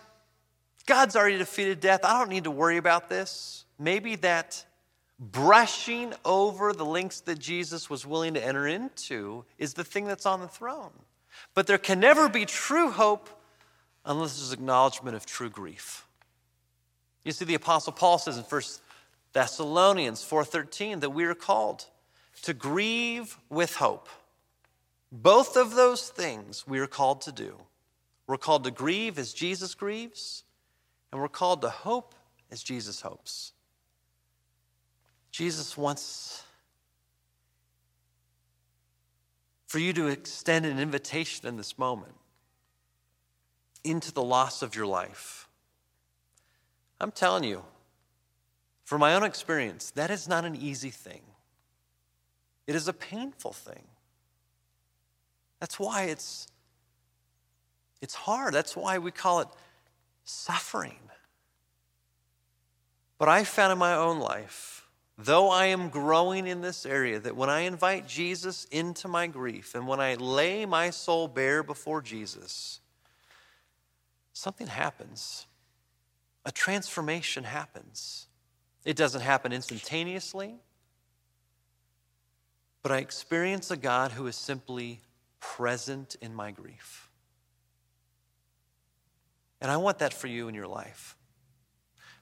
[0.85, 2.01] God's already defeated death.
[2.03, 3.65] I don't need to worry about this.
[3.79, 4.65] Maybe that
[5.19, 10.25] brushing over the links that Jesus was willing to enter into is the thing that's
[10.25, 10.91] on the throne.
[11.53, 13.29] But there can never be true hope
[14.05, 16.07] unless there's acknowledgement of true grief.
[17.23, 18.61] You see, the Apostle Paul says in 1
[19.33, 21.85] Thessalonians 4:13 that we are called
[22.41, 24.09] to grieve with hope.
[25.11, 27.57] Both of those things we are called to do.
[28.27, 30.43] We're called to grieve as Jesus grieves,
[31.11, 32.15] and we're called to hope
[32.51, 33.53] as Jesus hopes.
[35.31, 36.43] Jesus wants
[39.67, 42.13] for you to extend an invitation in this moment
[43.83, 45.47] into the loss of your life.
[46.99, 47.63] I'm telling you,
[48.83, 51.21] from my own experience, that is not an easy thing.
[52.67, 53.83] It is a painful thing.
[55.61, 56.47] That's why it's,
[58.01, 58.53] it's hard.
[58.53, 59.47] That's why we call it
[60.23, 60.97] suffering.
[63.17, 64.87] But I found in my own life,
[65.17, 69.75] though I am growing in this area, that when I invite Jesus into my grief
[69.75, 72.79] and when I lay my soul bare before Jesus,
[74.33, 75.45] something happens.
[76.45, 78.25] A transformation happens.
[78.83, 80.55] It doesn't happen instantaneously,
[82.81, 85.01] but I experience a God who is simply
[85.39, 87.10] present in my grief.
[89.61, 91.15] And I want that for you in your life.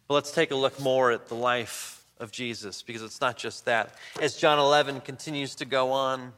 [0.08, 3.66] But let's take a look more at the life of Jesus because it's not just
[3.66, 3.96] that.
[4.22, 6.34] As John 11 continues to go on,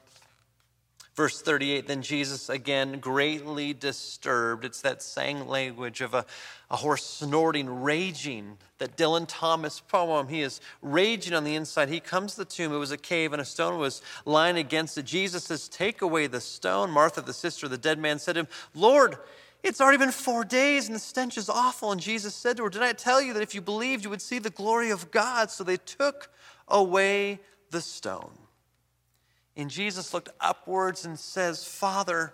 [1.16, 6.26] Verse 38 Then Jesus, again greatly disturbed, it's that same language of a,
[6.70, 10.30] a horse snorting, raging, that Dylan Thomas poem.
[10.30, 11.90] He is raging on the inside.
[11.90, 12.74] He comes to the tomb.
[12.74, 15.06] It was a cave, and a stone was lying against it.
[15.06, 16.90] Jesus says, Take away the stone.
[16.90, 19.18] Martha, the sister of the dead man, said to him, Lord,
[19.64, 21.92] it's already been four days and the stench is awful.
[21.92, 24.22] And Jesus said to her, Did I tell you that if you believed, you would
[24.22, 25.52] see the glory of God?
[25.52, 26.32] So they took
[26.68, 28.32] away the stone.
[29.56, 32.34] And Jesus looked upwards and says, Father,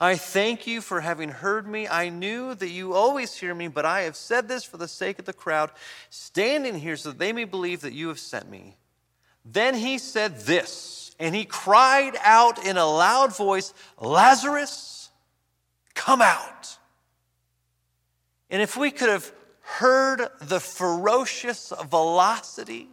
[0.00, 1.86] I thank you for having heard me.
[1.86, 5.18] I knew that you always hear me, but I have said this for the sake
[5.18, 5.70] of the crowd
[6.10, 8.76] standing here so that they may believe that you have sent me.
[9.44, 14.97] Then he said this, and he cried out in a loud voice, Lazarus,
[15.98, 16.78] come out.
[18.48, 19.32] And if we could have
[19.62, 22.88] heard the ferocious velocity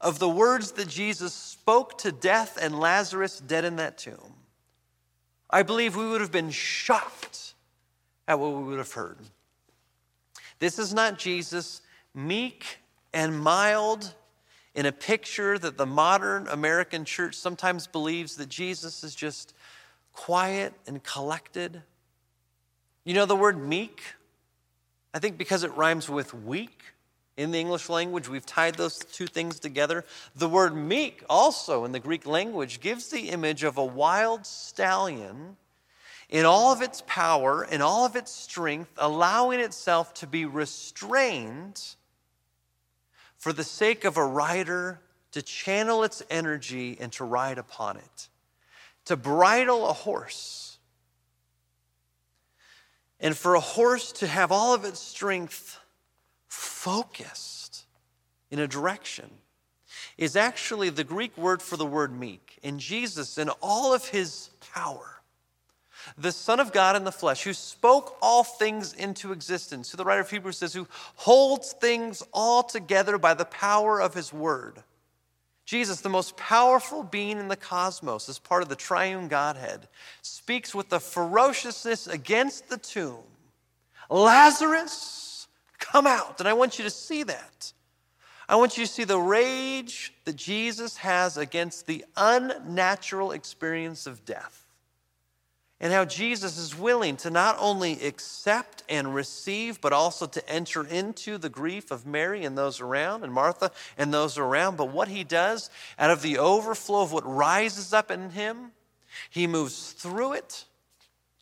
[0.00, 4.34] of the words that Jesus spoke to death and Lazarus dead in that tomb,
[5.48, 7.54] I believe we would have been shocked
[8.26, 9.18] at what we would have heard.
[10.58, 11.82] This is not Jesus
[12.14, 12.78] meek
[13.14, 14.12] and mild
[14.74, 19.54] in a picture that the modern American church sometimes believes that Jesus is just
[20.12, 21.82] quiet and collected.
[23.04, 24.02] You know the word meek?
[25.12, 26.82] I think because it rhymes with weak.
[27.36, 30.04] In the English language, we've tied those two things together.
[30.36, 35.56] The word meek, also in the Greek language, gives the image of a wild stallion
[36.28, 41.82] in all of its power, in all of its strength, allowing itself to be restrained
[43.36, 45.00] for the sake of a rider
[45.32, 48.28] to channel its energy and to ride upon it,
[49.06, 50.61] to bridle a horse.
[53.22, 55.78] And for a horse to have all of its strength
[56.48, 57.84] focused
[58.50, 59.30] in a direction
[60.18, 62.58] is actually the Greek word for the word meek.
[62.62, 65.22] In Jesus, in all of his power,
[66.18, 70.04] the Son of God in the flesh, who spoke all things into existence, who the
[70.04, 74.82] writer of Hebrews says, who holds things all together by the power of his word.
[75.72, 79.88] Jesus, the most powerful being in the cosmos, as part of the triune Godhead,
[80.20, 83.24] speaks with the ferociousness against the tomb.
[84.10, 86.40] Lazarus, come out.
[86.40, 87.72] And I want you to see that.
[88.50, 94.26] I want you to see the rage that Jesus has against the unnatural experience of
[94.26, 94.61] death.
[95.82, 100.86] And how Jesus is willing to not only accept and receive, but also to enter
[100.86, 104.76] into the grief of Mary and those around, and Martha and those around.
[104.76, 108.70] But what he does out of the overflow of what rises up in him,
[109.28, 110.66] he moves through it,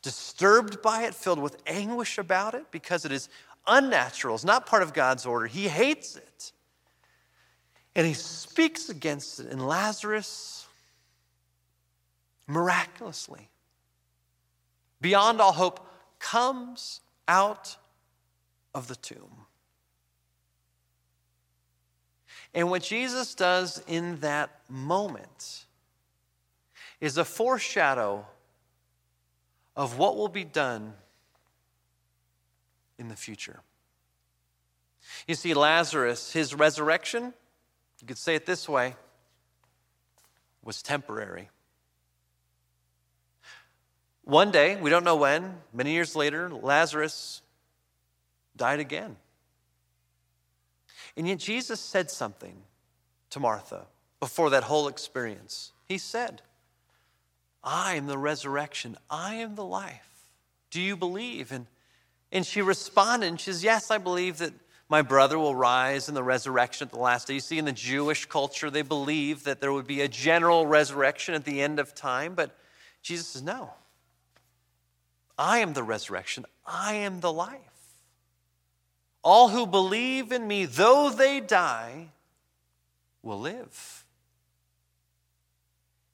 [0.01, 3.29] disturbed by it, filled with anguish about it, because it is
[3.67, 5.47] unnatural, it's not part of God's order.
[5.49, 6.53] He hates it.
[7.95, 9.49] And he speaks against it.
[9.49, 10.67] And Lazarus,
[12.47, 13.51] miraculously,
[15.01, 15.87] beyond all hope,
[16.19, 17.77] comes out
[18.75, 19.47] of the tomb.
[22.53, 25.67] And what Jesus does in that moment
[27.01, 28.27] is a foreshadow
[29.77, 30.95] of what will be done
[32.99, 33.61] in the future.
[35.27, 37.33] You see, Lazarus, his resurrection,
[38.01, 38.97] you could say it this way,
[40.63, 41.49] was temporary.
[44.31, 47.43] One day, we don't know when, many years later, Lazarus
[48.57, 49.17] died again.
[51.17, 52.55] And yet, Jesus said something
[53.31, 53.87] to Martha
[54.21, 55.73] before that whole experience.
[55.89, 56.43] He said,
[57.65, 60.31] I am the resurrection, I am the life.
[60.71, 61.51] Do you believe?
[61.51, 61.67] And
[62.31, 64.53] and she responded and she says, Yes, I believe that
[64.89, 67.35] my brother will rise in the resurrection at the last day.
[67.35, 71.35] You see, in the Jewish culture, they believe that there would be a general resurrection
[71.35, 72.57] at the end of time, but
[73.03, 73.71] Jesus says, no.
[75.41, 77.59] I am the resurrection, I am the life.
[79.25, 82.09] All who believe in me, though they die,
[83.23, 84.05] will live.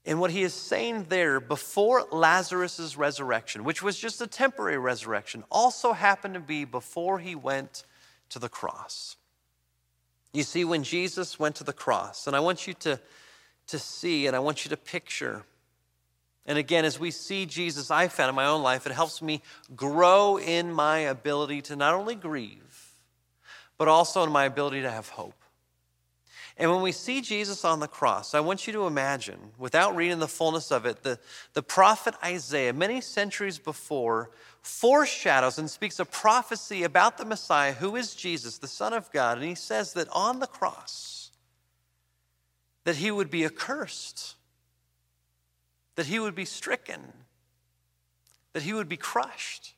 [0.05, 5.43] And what he is saying there before Lazarus' resurrection, which was just a temporary resurrection,
[5.51, 7.83] also happened to be before he went
[8.29, 9.17] to the cross.
[10.33, 13.01] You see, when Jesus went to the cross, and I want you to,
[13.67, 15.45] to see and I want you to picture,
[16.47, 19.43] and again, as we see Jesus, I found in my own life, it helps me
[19.75, 22.93] grow in my ability to not only grieve,
[23.77, 25.35] but also in my ability to have hope.
[26.57, 30.21] And when we see Jesus on the cross, I want you to imagine, without reading
[30.21, 31.19] the fullness of it, the,
[31.53, 34.31] the prophet Isaiah, many centuries before,
[34.63, 39.37] foreshadows and speaks a prophecy about the Messiah, who is Jesus, the Son of God.
[39.37, 41.31] And he says that on the cross,
[42.85, 44.37] that he would be accursed,
[45.97, 47.13] that he would be stricken,
[48.53, 49.75] that he would be crushed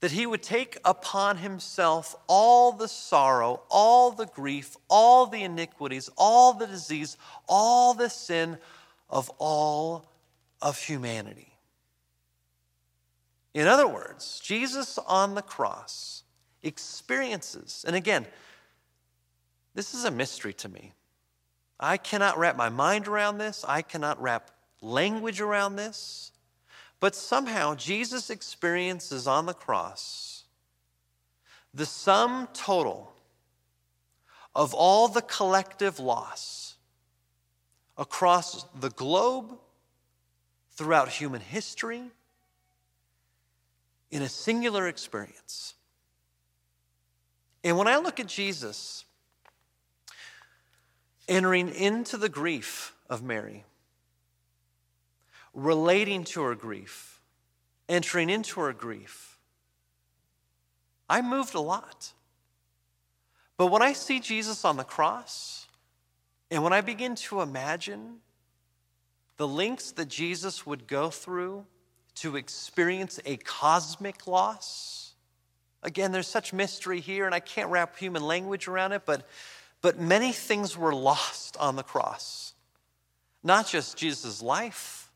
[0.00, 6.08] that he would take upon himself all the sorrow, all the grief, all the iniquities,
[6.16, 7.16] all the disease,
[7.48, 8.58] all the sin
[9.10, 10.06] of all
[10.62, 11.52] of humanity.
[13.54, 16.22] In other words, Jesus on the cross
[16.62, 18.26] experiences, and again,
[19.74, 20.92] this is a mystery to me.
[21.80, 24.50] I cannot wrap my mind around this, I cannot wrap
[24.80, 26.32] language around this.
[27.00, 30.44] But somehow Jesus experiences on the cross
[31.74, 33.12] the sum total
[34.54, 36.76] of all the collective loss
[37.96, 39.58] across the globe,
[40.72, 42.02] throughout human history,
[44.10, 45.74] in a singular experience.
[47.64, 49.04] And when I look at Jesus
[51.28, 53.64] entering into the grief of Mary,
[55.54, 57.20] relating to her grief,
[57.88, 59.38] entering into her grief.
[61.08, 62.12] I moved a lot.
[63.56, 65.66] But when I see Jesus on the cross,
[66.50, 68.18] and when I begin to imagine
[69.36, 71.66] the links that Jesus would go through
[72.16, 75.14] to experience a cosmic loss,
[75.82, 79.28] again, there's such mystery here, and I can't wrap human language around it, but,
[79.80, 82.54] but many things were lost on the cross.
[83.42, 85.08] Not just Jesus' life,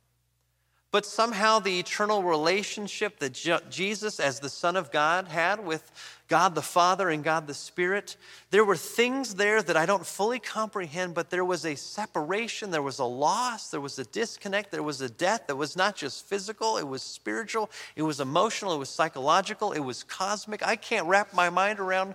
[0.93, 3.33] but somehow the eternal relationship that
[3.71, 5.91] Jesus, as the Son of God, had with
[6.29, 8.17] God the Father and God the Spirit,
[8.51, 12.83] there were things there that I don't fully comprehend, but there was a separation, there
[12.83, 16.27] was a loss, there was a disconnect, there was a death that was not just
[16.27, 20.63] physical, it was spiritual, it was emotional, it was psychological, it was cosmic.
[20.65, 22.15] I can't wrap my mind around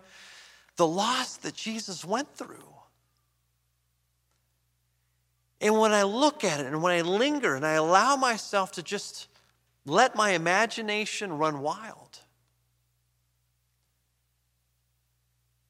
[0.77, 2.63] the loss that Jesus went through.
[5.59, 8.83] And when I look at it and when I linger and I allow myself to
[8.83, 9.27] just
[9.85, 12.19] let my imagination run wild,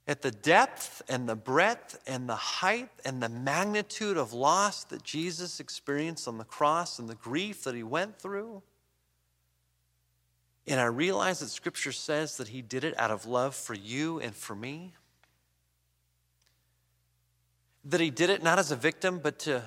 [0.07, 5.03] at the depth and the breadth and the height and the magnitude of loss that
[5.03, 8.63] Jesus experienced on the cross and the grief that he went through.
[10.67, 14.19] And I realize that Scripture says that he did it out of love for you
[14.19, 14.93] and for me.
[17.85, 19.63] That he did it not as a victim, but to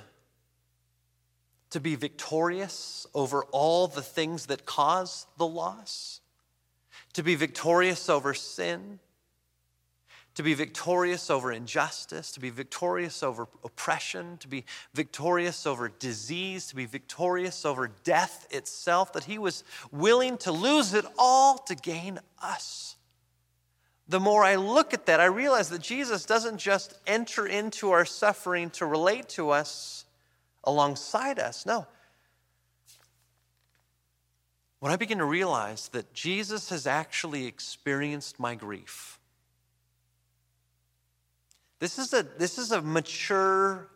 [1.71, 6.21] to be victorious over all the things that cause the loss,
[7.13, 8.99] to be victorious over sin,
[10.41, 14.65] to be victorious over injustice, to be victorious over oppression, to be
[14.95, 20.95] victorious over disease, to be victorious over death itself, that he was willing to lose
[20.95, 22.97] it all to gain us.
[24.09, 28.07] The more I look at that, I realize that Jesus doesn't just enter into our
[28.07, 30.07] suffering to relate to us
[30.65, 31.67] alongside us.
[31.67, 31.87] No.
[34.79, 39.20] When I begin to realize that Jesus has actually experienced my grief,
[41.81, 43.89] this is a, this is a mature,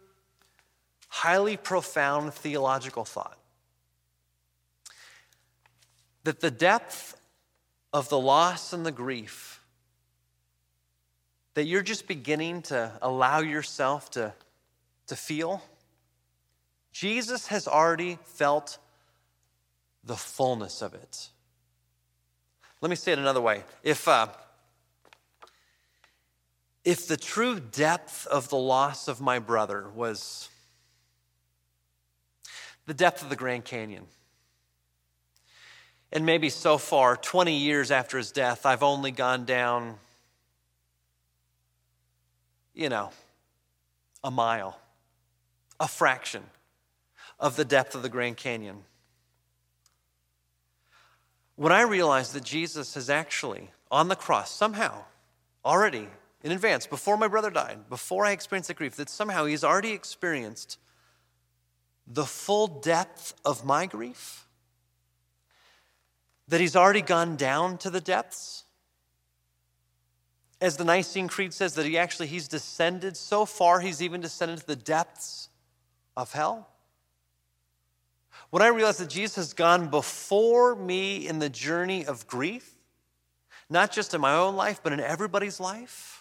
[1.09, 3.39] highly profound theological thought.
[6.25, 7.17] That the depth
[7.93, 9.61] of the loss and the grief
[11.53, 14.33] that you're just beginning to allow yourself to,
[15.07, 15.63] to feel
[16.93, 18.79] Jesus has already felt
[20.05, 21.29] the fullness of it.
[22.81, 23.65] Let me say it another way.
[23.83, 24.29] If, uh,
[26.85, 30.49] if the true depth of the loss of my brother was
[32.87, 34.07] the depth of the Grand Canyon,
[36.13, 39.99] and maybe so far, 20 years after his death, I've only gone down
[42.75, 43.11] you know,
[44.23, 44.79] a mile,
[45.79, 46.43] a fraction
[47.39, 48.79] of the depth of the Grand Canyon.
[51.57, 55.05] When I realized that Jesus has actually, on the cross, somehow,
[55.65, 56.09] already
[56.45, 59.93] in advance, before my brother died, before I experienced the grief, that somehow he's already
[59.93, 60.79] experienced
[62.07, 64.47] the full depth of my grief,
[66.47, 68.65] that he's already gone down to the depths.
[70.61, 74.59] As the Nicene Creed says, that he actually he's descended so far, he's even descended
[74.59, 75.49] to the depths
[76.15, 76.69] of hell.
[78.51, 82.75] When I realized that Jesus has gone before me in the journey of grief,
[83.71, 86.14] not just in my own life, but in everybody's life,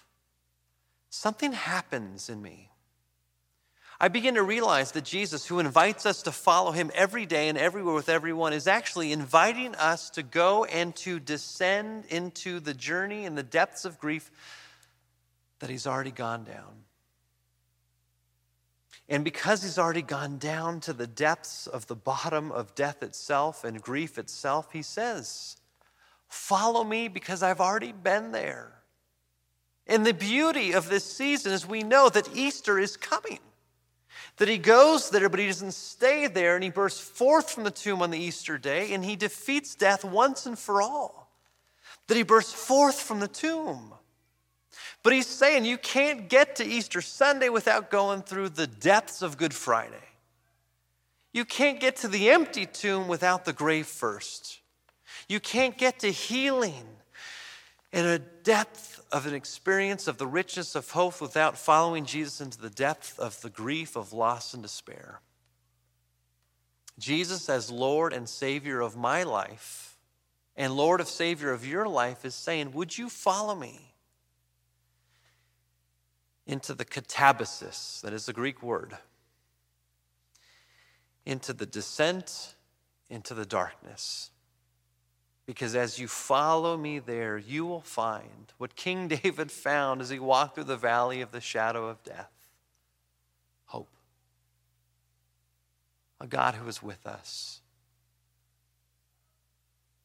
[1.14, 2.72] something happens in me.
[4.00, 7.58] I begin to realize that Jesus, who invites us to follow him every day and
[7.58, 13.26] everywhere with everyone, is actually inviting us to go and to descend into the journey
[13.26, 14.32] and the depths of grief
[15.60, 16.84] that he's already gone down.
[19.08, 23.64] And because he's already gone down to the depths of the bottom of death itself
[23.64, 25.58] and grief itself, he says,
[26.28, 28.83] Follow me because I've already been there.
[29.88, 33.40] And the beauty of this season is we know that Easter is coming.
[34.38, 37.72] That he goes there, but he doesn't stay there, and he bursts forth from the
[37.72, 41.32] tomb on the Easter day, and he defeats death once and for all.
[42.08, 43.94] That he bursts forth from the tomb.
[45.04, 49.38] But he's saying you can't get to Easter Sunday without going through the depths of
[49.38, 49.96] Good Friday.
[51.34, 54.62] You can't get to the empty tomb without the grave first.
[55.28, 56.86] You can't get to healing
[57.92, 62.60] in a depth of an experience of the richness of hope without following Jesus into
[62.60, 65.22] the depth of the grief of loss and despair.
[67.00, 69.98] Jesus, as Lord and Savior of my life
[70.58, 73.94] and Lord of Savior of your life, is saying, Would you follow me?
[76.46, 78.98] into the katabasis, that is the Greek word,
[81.26, 82.56] into the descent
[83.10, 84.32] into the darkness.
[85.46, 90.20] Because as you follow me there, you will find what King David found as he
[90.20, 92.32] walked through the valley of the shadow of death
[93.66, 93.90] hope.
[96.22, 97.62] A God who is with us,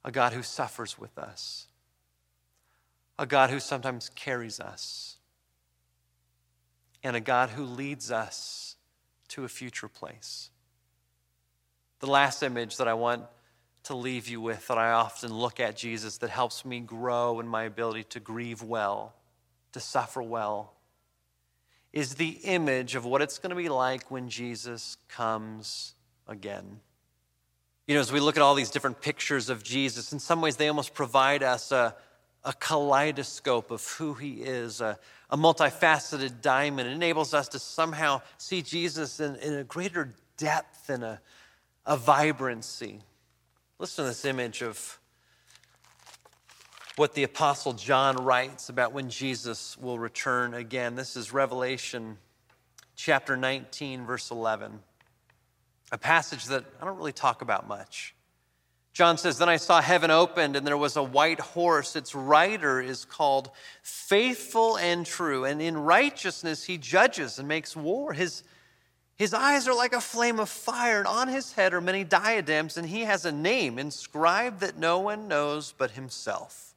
[0.05, 1.67] a God who suffers with us,
[3.19, 5.19] a God who sometimes carries us
[7.03, 8.77] and a God who leads us
[9.29, 10.51] to a future place.
[12.01, 13.25] The last image that I want
[13.89, 17.49] to leave you with, that I often look at Jesus, that helps me grow in
[17.49, 19.15] my ability to grieve well,
[19.73, 20.75] to suffer well,
[21.93, 25.95] is the image of what it's going to be like when Jesus comes
[26.27, 26.81] again.
[27.87, 30.57] You know, as we look at all these different pictures of Jesus, in some ways
[30.57, 31.95] they almost provide us a,
[32.45, 34.99] a kaleidoscope of who he is, a,
[35.31, 36.89] a multifaceted diamond.
[36.89, 41.21] It enables us to somehow see Jesus in, in a greater depth and a,
[41.87, 43.01] a vibrancy.
[43.81, 44.99] Listen to this image of
[46.97, 50.97] what the Apostle John writes about when Jesus will return again.
[50.97, 52.19] This is Revelation
[52.97, 54.81] chapter 19, verse 11,
[55.93, 58.17] a passage that I don't really talk about much.
[58.95, 61.95] John says, Then I saw heaven opened, and there was a white horse.
[61.95, 63.49] Its rider is called
[63.85, 68.13] Faithful and True, and in righteousness he judges and makes war.
[68.13, 68.43] His,
[69.19, 72.77] his eyes are like a flame of fire, and on his head are many diadems,
[72.77, 76.77] and he has a name inscribed that no one knows but himself.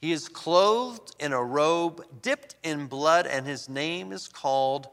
[0.00, 4.88] He is clothed in a robe dipped in blood, and his name is called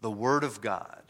[0.00, 1.02] the Word of God.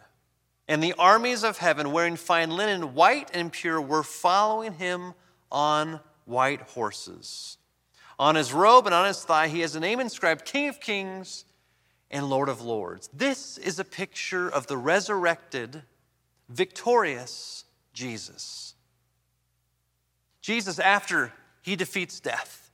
[0.66, 5.12] And the armies of heaven, wearing fine linen, white and pure, were following him
[5.52, 7.58] on white horses.
[8.18, 11.44] On his robe and on his thigh, he has a name inscribed King of Kings
[12.10, 13.08] and Lord of Lords.
[13.12, 15.82] This is a picture of the resurrected,
[16.48, 18.74] victorious Jesus.
[20.40, 21.32] Jesus, after
[21.62, 22.70] he defeats death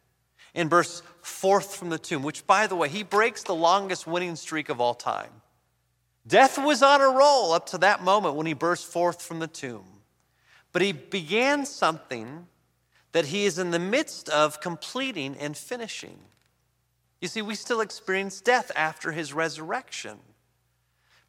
[0.55, 4.37] and bursts forth from the tomb, which, by the way, he breaks the longest winning
[4.37, 5.31] streak of all time.
[6.27, 9.47] Death was on a roll up to that moment when he burst forth from the
[9.47, 9.85] tomb.
[10.73, 12.47] But he began something
[13.13, 16.19] that he is in the midst of completing and finishing.
[17.25, 20.19] You see, we still experience death after his resurrection.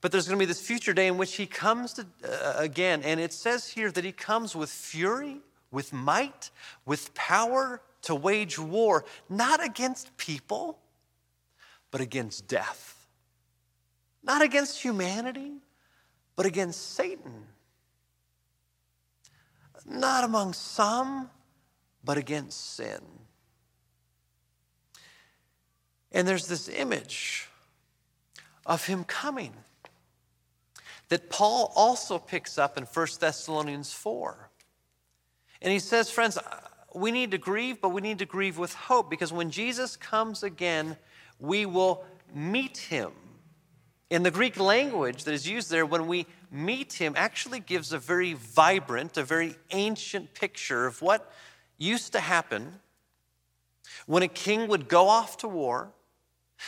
[0.02, 3.02] But there's going to be this future day in which he comes to, uh, again.
[3.02, 5.38] And it says here that he comes with fury,
[5.72, 6.52] with might,
[6.86, 10.78] with power to wage war, not against people,
[11.92, 12.96] but against death
[14.26, 15.54] not against humanity,
[16.36, 17.46] but against Satan.
[19.86, 21.30] Not among some,
[22.04, 23.02] but against sin.
[26.16, 27.50] And there's this image
[28.66, 29.54] of him coming
[31.10, 34.50] that Paul also picks up in 1 Thessalonians 4.
[35.62, 36.38] And he says, friends,
[36.96, 40.42] we need to grieve, but we need to grieve with hope because when Jesus comes
[40.42, 40.96] again,
[41.38, 43.12] we will meet him.
[44.10, 48.00] In the Greek language that is used there, when we meet him, actually gives a
[48.00, 51.30] very vibrant, a very ancient picture of what
[51.78, 52.80] used to happen
[54.06, 55.92] when a king would go off to war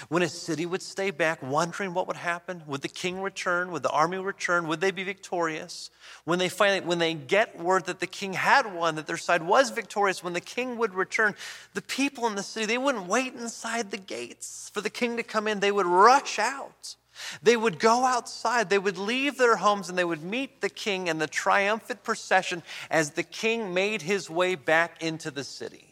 [0.10, 3.72] when a city would stay back, wondering what would happen, would the king return?
[3.72, 4.68] Would the army return?
[4.68, 5.90] Would they be victorious?
[6.24, 9.44] When they finally, when they get word that the king had won, that their side
[9.44, 11.36] was victorious, when the king would return,
[11.74, 15.24] the people in the city, they wouldn't wait inside the gates for the king to
[15.24, 15.60] come in.
[15.60, 16.96] They would rush out.
[17.42, 21.08] They would go outside, they would leave their homes, and they would meet the king
[21.08, 22.62] in the triumphant procession
[22.92, 25.87] as the king made his way back into the city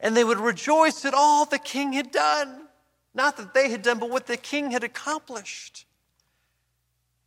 [0.00, 2.68] and they would rejoice at all the king had done.
[3.14, 5.86] Not that they had done, but what the king had accomplished.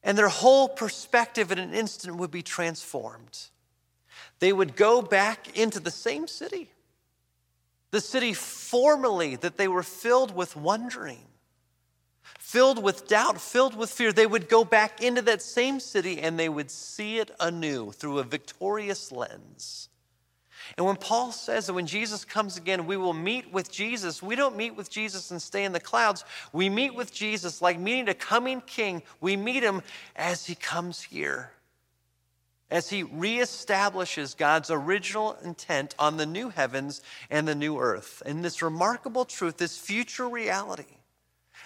[0.04, 3.38] And their whole perspective in an instant would be transformed.
[4.40, 6.72] They would go back into the same city,
[7.92, 11.26] the city formerly that they were filled with wondering,
[12.40, 14.12] filled with doubt, filled with fear.
[14.12, 18.20] They would go back into that same city and they would see it anew through
[18.20, 19.90] a victorious lens.
[20.78, 24.36] And when Paul says that when Jesus comes again, we will meet with Jesus, we
[24.36, 26.24] don't meet with Jesus and stay in the clouds.
[26.54, 29.04] We meet with Jesus like meeting a coming king.
[29.20, 29.82] We meet him
[30.16, 31.52] as he comes here,
[32.70, 38.24] as he reestablishes God's original intent on the new heavens and the new earth.
[38.26, 40.86] And this remarkable truth, this future reality,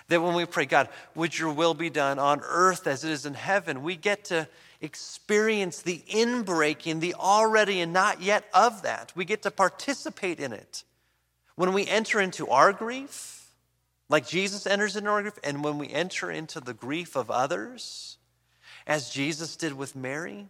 [0.08, 3.26] that when we pray, God, would your will be done on earth as it is
[3.26, 4.48] in heaven, we get to
[4.86, 9.12] experience the inbreaking, the already and not yet of that.
[9.16, 10.84] We get to participate in it.
[11.56, 13.52] When we enter into our grief,
[14.08, 18.18] like Jesus enters into our grief, and when we enter into the grief of others,
[18.86, 20.48] as Jesus did with Mary,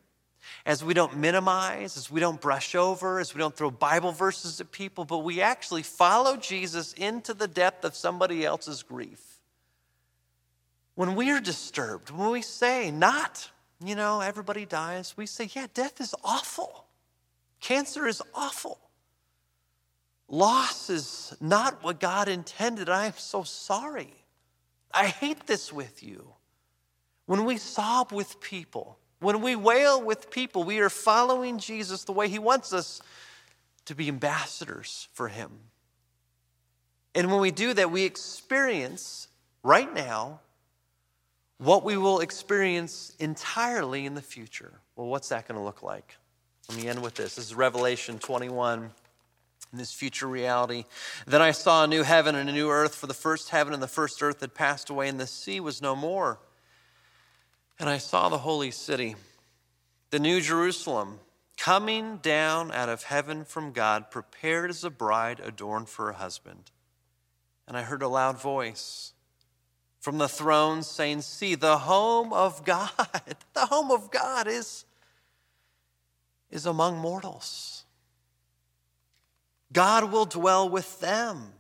[0.66, 4.60] as we don't minimize, as we don't brush over, as we don't throw Bible verses
[4.60, 9.40] at people, but we actually follow Jesus into the depth of somebody else's grief.
[10.96, 13.50] When we are disturbed, when we say, not
[13.84, 15.16] you know, everybody dies.
[15.18, 16.86] We say, yeah, death is awful.
[17.60, 18.80] Cancer is awful.
[20.28, 22.90] Loss is not what God intended.
[22.90, 24.14] I am so sorry.
[24.94, 26.34] I hate this with you.
[27.26, 32.12] When we sob with people, when we wail with people, we are following Jesus the
[32.12, 33.02] way He wants us
[33.86, 35.52] to be ambassadors for Him.
[37.14, 39.28] And when we do that, we experience
[39.64, 40.42] right now
[41.58, 44.80] what we will experience entirely in the future.
[44.96, 46.16] Well, what's that going to look like?
[46.70, 47.36] Let me end with this.
[47.36, 48.92] This is Revelation 21
[49.72, 50.86] in this future reality.
[51.28, 53.84] Then I saw a new heaven and a new earth, for the first heaven and
[53.84, 56.40] the first earth had passed away, and the sea was no more.
[57.80, 59.16] And I saw the holy city,
[60.10, 61.20] the new Jerusalem,
[61.58, 66.72] coming down out of heaven from God, prepared as a bride adorned for her husband.
[67.68, 69.14] And I heard a loud voice
[70.06, 72.92] from the throne saying, See, the home of God,
[73.56, 74.86] the home of God is,
[76.52, 77.86] is among mortals.
[79.74, 81.54] God will dwell with them.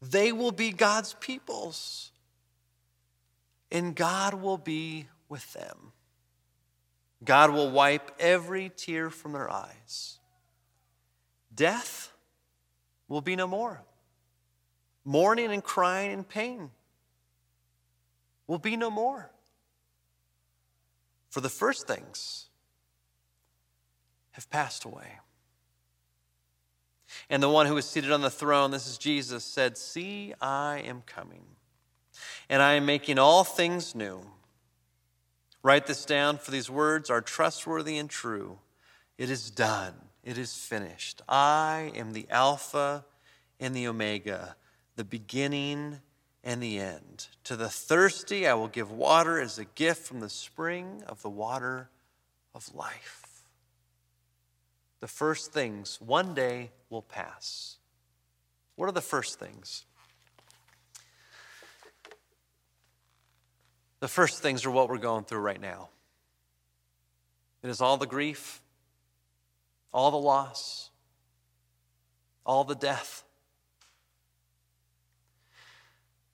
[0.00, 2.12] They will be God's peoples.
[3.72, 5.90] And God will be with them.
[7.24, 10.20] God will wipe every tear from their eyes.
[11.52, 12.12] Death
[13.08, 13.82] will be no more.
[15.04, 16.70] Mourning and crying and pain
[18.46, 19.30] will be no more.
[21.30, 22.46] For the first things
[24.32, 25.18] have passed away.
[27.30, 30.82] And the one who was seated on the throne, this is Jesus, said, See, I
[30.86, 31.44] am coming,
[32.48, 34.20] and I am making all things new.
[35.62, 38.58] Write this down, for these words are trustworthy and true.
[39.16, 41.22] It is done, it is finished.
[41.28, 43.04] I am the Alpha
[43.60, 44.56] and the Omega,
[44.96, 46.00] the beginning
[46.44, 47.26] and the end.
[47.44, 51.30] To the thirsty, I will give water as a gift from the spring of the
[51.30, 51.88] water
[52.54, 53.42] of life.
[55.00, 57.78] The first things one day will pass.
[58.76, 59.86] What are the first things?
[64.00, 65.88] The first things are what we're going through right now.
[67.62, 68.60] It is all the grief,
[69.92, 70.90] all the loss,
[72.44, 73.23] all the death,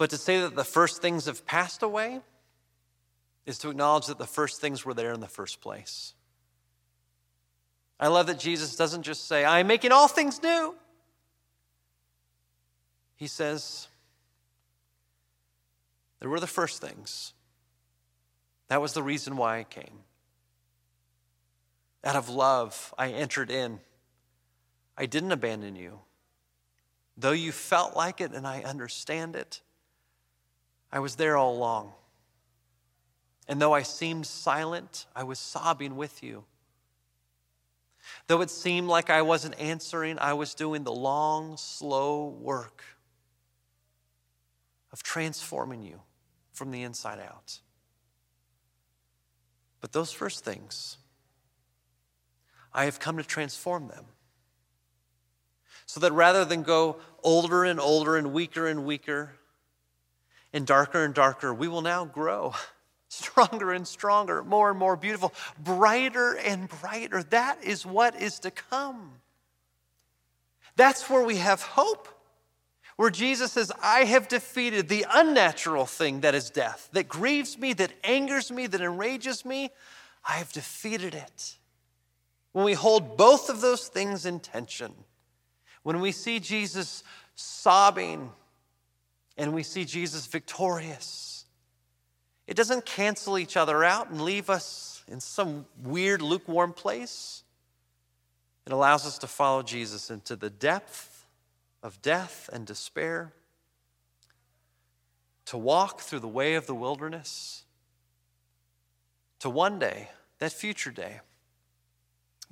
[0.00, 2.20] But to say that the first things have passed away
[3.44, 6.14] is to acknowledge that the first things were there in the first place.
[8.00, 10.74] I love that Jesus doesn't just say, I'm making all things new.
[13.16, 13.88] He says,
[16.20, 17.34] There were the first things.
[18.68, 19.98] That was the reason why I came.
[22.04, 23.80] Out of love, I entered in.
[24.96, 25.98] I didn't abandon you.
[27.18, 29.60] Though you felt like it and I understand it,
[30.92, 31.92] I was there all along.
[33.48, 36.44] And though I seemed silent, I was sobbing with you.
[38.26, 42.82] Though it seemed like I wasn't answering, I was doing the long, slow work
[44.92, 46.00] of transforming you
[46.52, 47.60] from the inside out.
[49.80, 50.98] But those first things,
[52.72, 54.04] I have come to transform them.
[55.86, 59.32] So that rather than go older and older and weaker and weaker
[60.52, 62.54] and darker and darker, we will now grow
[63.08, 67.22] stronger and stronger, more and more beautiful, brighter and brighter.
[67.24, 69.12] That is what is to come.
[70.76, 72.08] That's where we have hope.
[72.96, 77.72] Where Jesus says, I have defeated the unnatural thing that is death, that grieves me,
[77.74, 79.70] that angers me, that enrages me.
[80.28, 81.56] I have defeated it.
[82.52, 84.92] When we hold both of those things in tension,
[85.82, 87.02] when we see Jesus
[87.34, 88.32] sobbing
[89.40, 91.46] and we see Jesus victorious,
[92.46, 97.42] it doesn't cancel each other out and leave us in some weird, lukewarm place.
[98.66, 101.26] It allows us to follow Jesus into the depth
[101.82, 103.32] of death and despair,
[105.46, 107.64] to walk through the way of the wilderness,
[109.38, 111.20] to one day, that future day,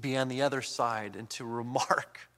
[0.00, 2.30] be on the other side and to remark,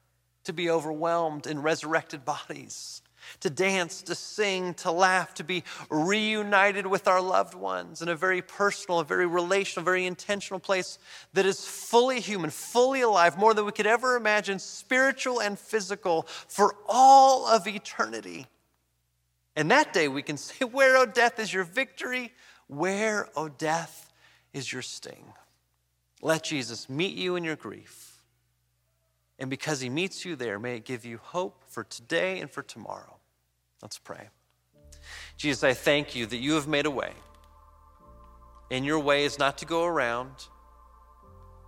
[0.42, 3.02] to be overwhelmed in resurrected bodies,
[3.40, 8.16] to dance, to sing, to laugh, to be reunited with our loved ones in a
[8.16, 10.98] very personal, a very relational, very intentional place
[11.32, 16.26] that is fully human, fully alive, more than we could ever imagine, spiritual and physical,
[16.48, 18.46] for all of eternity.
[19.56, 22.32] And that day we can say, Where, O death, is your victory?
[22.66, 24.12] Where, O death,
[24.52, 25.24] is your sting?
[26.22, 28.10] Let Jesus meet you in your grief.
[29.38, 32.62] And because he meets you there, may it give you hope for today and for
[32.62, 33.19] tomorrow.
[33.82, 34.28] Let's pray.
[35.36, 37.12] Jesus, I thank you that you have made a way.
[38.70, 40.30] And your way is not to go around,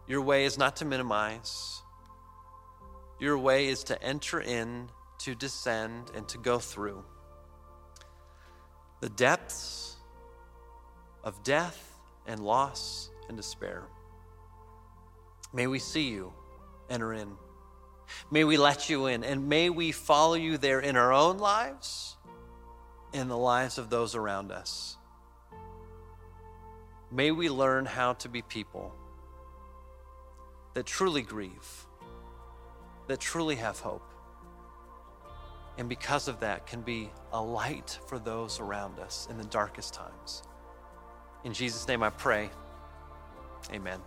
[0.07, 1.83] your way is not to minimize.
[3.23, 4.89] Your way is to enter in,
[5.21, 7.05] to descend, and to go through
[9.01, 9.97] the depths
[11.23, 13.85] of death and loss and despair.
[15.53, 16.33] May we see you
[16.91, 17.33] enter in.
[18.31, 22.17] May we let you in, and may we follow you there in our own lives,
[23.13, 24.97] in the lives of those around us.
[27.11, 28.95] May we learn how to be people
[30.75, 31.87] that truly grieve,
[33.07, 34.13] that truly have hope,
[35.79, 39.95] and because of that, can be a light for those around us in the darkest
[39.95, 40.43] times.
[41.45, 42.51] In Jesus' name I pray.
[43.73, 44.01] Amen.